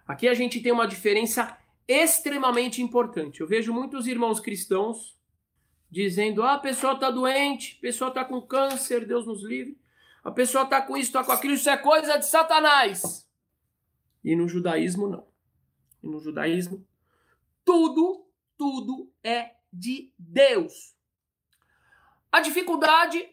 [0.06, 3.40] Aqui a gente tem uma diferença extremamente importante.
[3.40, 5.18] Eu vejo muitos irmãos cristãos
[5.90, 9.78] dizendo: ah, a pessoa está doente, a pessoa está com câncer, Deus nos livre,
[10.22, 13.28] a pessoa está com isso, está com aquilo, isso é coisa de Satanás.
[14.22, 15.26] E no judaísmo, não.
[16.02, 16.86] E no judaísmo,
[17.64, 18.26] tudo,
[18.56, 20.94] tudo é de Deus.
[22.30, 23.28] A dificuldade,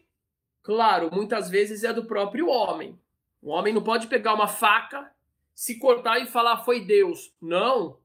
[0.62, 2.98] claro, muitas vezes é do próprio homem.
[3.40, 5.12] O homem não pode pegar uma faca,
[5.54, 7.32] se cortar e falar foi Deus.
[7.40, 7.98] Não.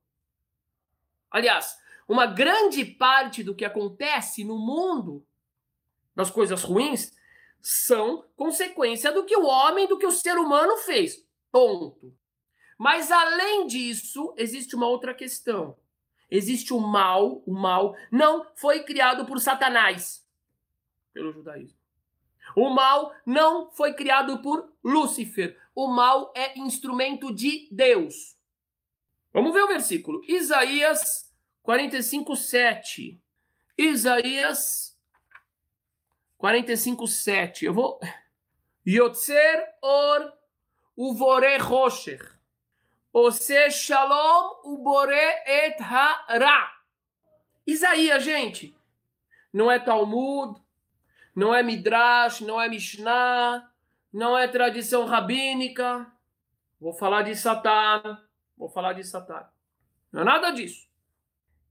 [1.31, 1.77] Aliás,
[2.07, 5.25] uma grande parte do que acontece no mundo,
[6.15, 7.15] das coisas ruins,
[7.61, 11.25] são consequência do que o homem, do que o ser humano fez.
[11.51, 12.15] Ponto.
[12.77, 15.75] Mas além disso, existe uma outra questão.
[16.29, 20.27] Existe o mal, o mal não foi criado por Satanás,
[21.13, 21.77] pelo judaísmo.
[22.55, 25.59] O mal não foi criado por Lúcifer.
[25.75, 28.37] O mal é instrumento de Deus.
[29.33, 30.21] Vamos ver o versículo.
[30.27, 33.21] Isaías 45, 7.
[33.77, 34.97] Isaías
[36.37, 37.65] 45, 7.
[37.65, 37.99] Eu vou.
[38.87, 40.33] Yotzer or
[40.95, 42.36] uvore rocher.
[43.19, 46.71] Ose shalom ubore et ha-ra.
[47.65, 48.77] Isaías, gente.
[49.51, 50.61] Não é Talmud,
[51.35, 53.71] não é Midrash, não é Mishnah,
[54.13, 56.05] não é tradição rabínica.
[56.79, 58.21] Vou falar de Satã.
[58.55, 59.47] Vou falar de Satã.
[60.11, 60.87] Não é nada disso.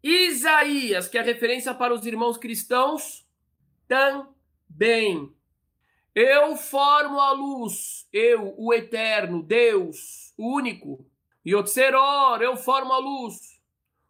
[0.03, 3.24] Isaías, que é referência para os irmãos cristãos,
[3.86, 5.32] também.
[6.12, 11.07] Eu formo a luz, eu, o eterno, Deus, o único.
[11.47, 13.61] Yotzeror, eu formo a luz.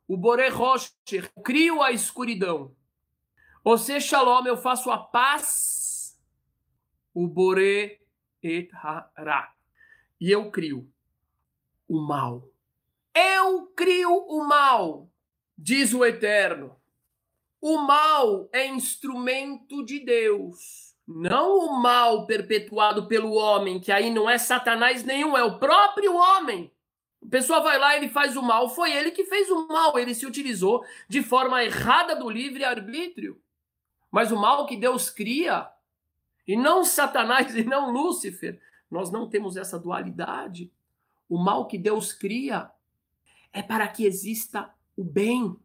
[0.09, 2.75] O Bore Rocher, crio a escuridão.
[3.63, 6.19] Você, Shalom, eu faço a paz.
[7.13, 8.01] O Bore
[8.43, 9.53] et Hara.
[10.19, 10.91] E eu crio
[11.87, 12.49] o mal.
[13.15, 15.11] Eu crio o mal,
[15.57, 16.77] diz o Eterno.
[17.61, 20.95] O mal é instrumento de Deus.
[21.07, 26.15] Não o mal perpetuado pelo homem, que aí não é Satanás nenhum, é o próprio
[26.15, 26.73] homem.
[27.25, 30.15] A pessoa vai lá, ele faz o mal, foi ele que fez o mal, ele
[30.15, 33.41] se utilizou de forma errada do livre-arbítrio.
[34.11, 35.69] Mas o mal que Deus cria,
[36.47, 38.61] e não Satanás e não Lúcifer,
[38.91, 40.73] nós não temos essa dualidade.
[41.29, 42.71] O mal que Deus cria
[43.53, 45.57] é para que exista o bem.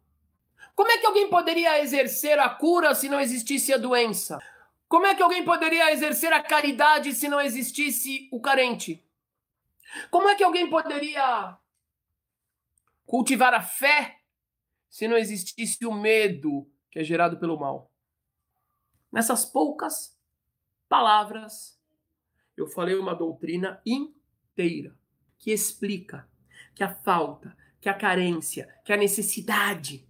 [0.75, 4.39] Como é que alguém poderia exercer a cura se não existisse a doença?
[4.87, 9.03] Como é que alguém poderia exercer a caridade se não existisse o carente?
[10.09, 11.57] Como é que alguém poderia
[13.05, 14.19] cultivar a fé
[14.89, 17.91] se não existisse o medo que é gerado pelo mal?
[19.11, 20.17] Nessas poucas
[20.87, 21.79] palavras,
[22.55, 24.95] eu falei uma doutrina inteira
[25.37, 26.29] que explica
[26.75, 30.07] que a falta, que a carência, que a necessidade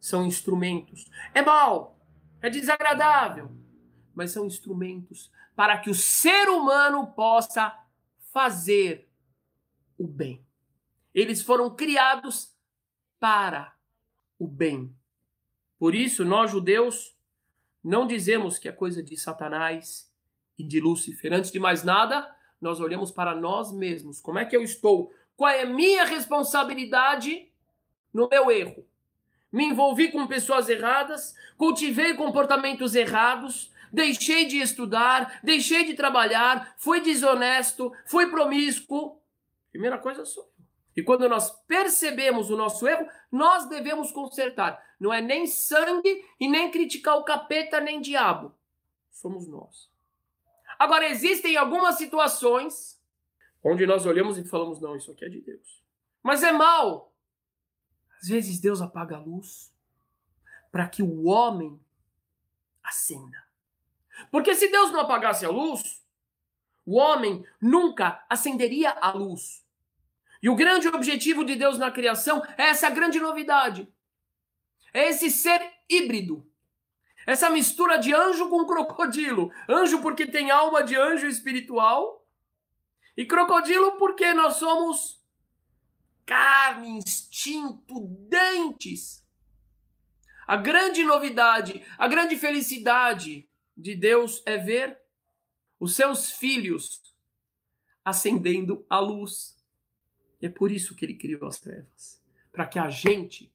[0.00, 1.10] são instrumentos.
[1.34, 1.98] É mal,
[2.40, 3.50] é desagradável,
[4.14, 7.76] mas são instrumentos para que o ser humano possa
[8.32, 9.07] fazer
[9.98, 10.44] o bem.
[11.14, 12.54] Eles foram criados
[13.18, 13.74] para
[14.38, 14.94] o bem.
[15.78, 17.16] Por isso, nós judeus
[17.82, 20.10] não dizemos que é coisa de Satanás
[20.58, 21.32] e de Lúcifer.
[21.32, 24.20] Antes de mais nada, nós olhamos para nós mesmos.
[24.20, 25.12] Como é que eu estou?
[25.36, 27.48] Qual é a minha responsabilidade
[28.12, 28.84] no meu erro?
[29.50, 37.00] Me envolvi com pessoas erradas, cultivei comportamentos errados, deixei de estudar, deixei de trabalhar, fui
[37.00, 39.18] desonesto, fui promíscuo.
[39.70, 40.64] Primeira coisa sou eu.
[40.96, 44.82] E quando nós percebemos o nosso erro, nós devemos consertar.
[44.98, 48.52] Não é nem sangue e nem criticar o capeta nem diabo.
[49.12, 49.88] Somos nós.
[50.78, 53.00] Agora, existem algumas situações
[53.62, 55.82] onde nós olhamos e falamos: não, isso aqui é de Deus.
[56.22, 57.14] Mas é mal.
[58.20, 59.72] Às vezes Deus apaga a luz
[60.72, 61.80] para que o homem
[62.82, 63.46] acenda.
[64.30, 66.04] Porque se Deus não apagasse a luz,
[66.88, 69.64] o homem nunca acenderia a luz.
[70.42, 73.88] E o grande objetivo de Deus na criação é essa grande novidade.
[74.94, 76.48] É esse ser híbrido
[77.28, 79.52] essa mistura de anjo com crocodilo.
[79.68, 82.26] Anjo porque tem alma de anjo espiritual.
[83.14, 85.22] E crocodilo porque nós somos
[86.24, 88.00] carne, instinto,
[88.30, 89.22] dentes.
[90.46, 93.46] A grande novidade, a grande felicidade
[93.76, 94.98] de Deus é ver
[95.78, 97.02] os seus filhos
[98.04, 99.56] acendendo a luz.
[100.40, 103.52] E é por isso que ele criou as trevas para que a gente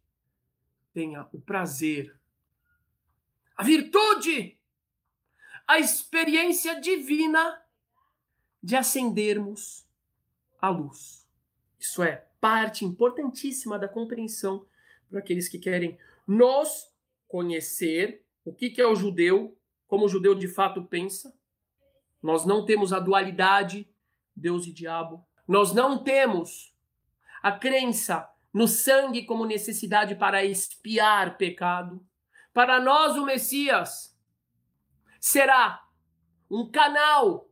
[0.93, 2.15] tenha o prazer
[3.55, 4.57] a virtude,
[5.67, 7.61] a experiência divina
[8.61, 9.87] de acendermos
[10.59, 11.27] a luz.
[11.79, 14.65] Isso é parte importantíssima da compreensão
[15.09, 15.97] para aqueles que querem
[16.27, 16.91] nos
[17.27, 21.33] conhecer, o que, que é o judeu, como o judeu de fato pensa.
[22.23, 23.87] Nós não temos a dualidade
[24.35, 25.25] Deus e diabo.
[25.47, 26.73] Nós não temos
[27.41, 32.05] a crença no sangue como necessidade para expiar pecado.
[32.53, 34.17] Para nós, o Messias
[35.19, 35.83] será
[36.49, 37.49] um canal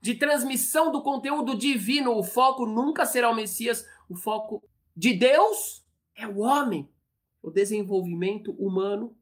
[0.00, 2.16] de transmissão do conteúdo divino.
[2.16, 4.62] O foco nunca será o Messias, o foco
[4.96, 6.88] de Deus é o homem,
[7.42, 9.16] o desenvolvimento humano,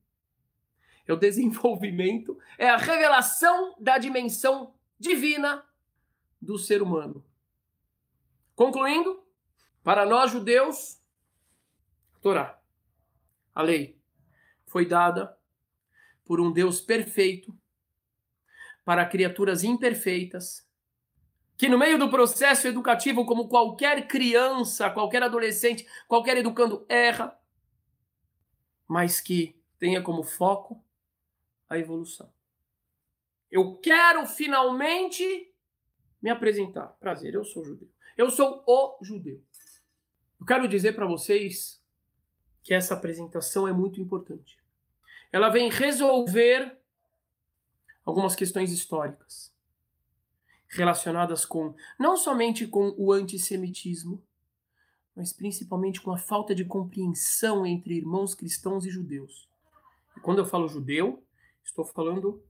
[1.06, 5.64] é o desenvolvimento, é a revelação da dimensão divina
[6.40, 7.24] do ser humano.
[8.54, 9.22] Concluindo,
[9.82, 11.00] para nós judeus,
[12.14, 12.60] a Torá,
[13.54, 14.00] a lei,
[14.66, 15.36] foi dada
[16.24, 17.56] por um Deus perfeito
[18.84, 20.66] para criaturas imperfeitas,
[21.56, 27.36] que no meio do processo educativo, como qualquer criança, qualquer adolescente, qualquer educando erra,
[28.86, 30.84] mas que tenha como foco
[31.68, 32.35] a evolução.
[33.56, 35.50] Eu quero finalmente
[36.20, 36.88] me apresentar.
[37.00, 37.88] Prazer, eu sou judeu.
[38.14, 39.42] Eu sou o judeu.
[40.38, 41.82] Eu quero dizer para vocês
[42.62, 44.58] que essa apresentação é muito importante.
[45.32, 46.78] Ela vem resolver
[48.04, 49.50] algumas questões históricas
[50.68, 54.22] relacionadas com não somente com o antissemitismo,
[55.14, 59.48] mas principalmente com a falta de compreensão entre irmãos cristãos e judeus.
[60.14, 61.24] E quando eu falo judeu,
[61.64, 62.44] estou falando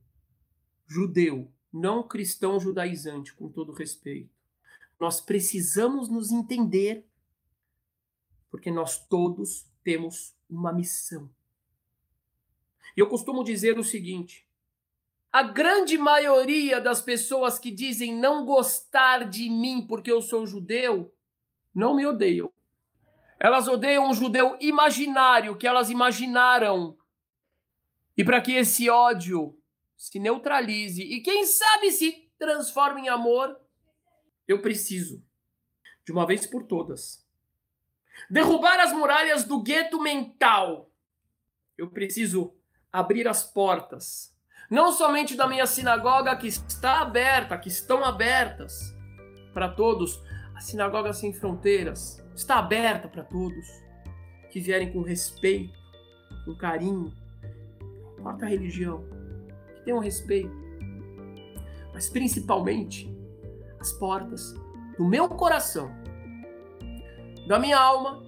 [0.86, 4.30] judeu, não cristão judaizante, com todo respeito.
[4.98, 7.04] Nós precisamos nos entender,
[8.50, 11.28] porque nós todos temos uma missão.
[12.96, 14.46] E eu costumo dizer o seguinte:
[15.30, 21.12] a grande maioria das pessoas que dizem não gostar de mim porque eu sou judeu,
[21.74, 22.50] não me odeiam.
[23.38, 26.96] Elas odeiam um judeu imaginário que elas imaginaram.
[28.16, 29.54] E para que esse ódio
[29.97, 33.59] se neutralize e quem sabe se transforme em amor,
[34.47, 35.24] eu preciso,
[36.05, 37.27] de uma vez por todas,
[38.31, 40.90] derrubar as muralhas do gueto mental.
[41.77, 42.55] Eu preciso
[42.93, 44.35] abrir as portas,
[44.70, 48.94] não somente da minha sinagoga que está aberta, que estão abertas
[49.52, 50.20] para todos,
[50.55, 53.66] a sinagoga sem fronteiras está aberta para todos
[54.51, 55.78] que vierem com respeito,
[56.44, 57.12] com carinho,
[57.81, 59.05] não importa a religião,
[59.86, 60.50] tenham respeito,
[61.94, 63.10] mas principalmente
[63.80, 64.52] as portas
[64.98, 65.90] do meu coração,
[67.46, 68.22] da minha alma,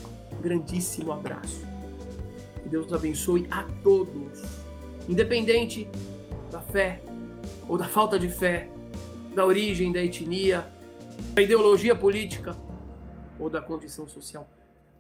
[0.42, 1.75] grandíssimo abraço.
[2.66, 4.42] Que Deus abençoe a todos,
[5.08, 5.88] independente
[6.50, 7.00] da fé
[7.70, 8.68] ou da falta de fé,
[9.36, 10.68] da origem, da etnia,
[11.36, 12.58] da ideologia política
[13.40, 14.50] ou da condição social.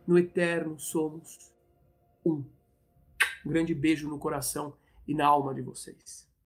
[0.05, 1.51] No eterno somos
[2.23, 2.45] um.
[3.43, 4.75] Um grande beijo no coração
[5.07, 6.24] e na alma de vocês.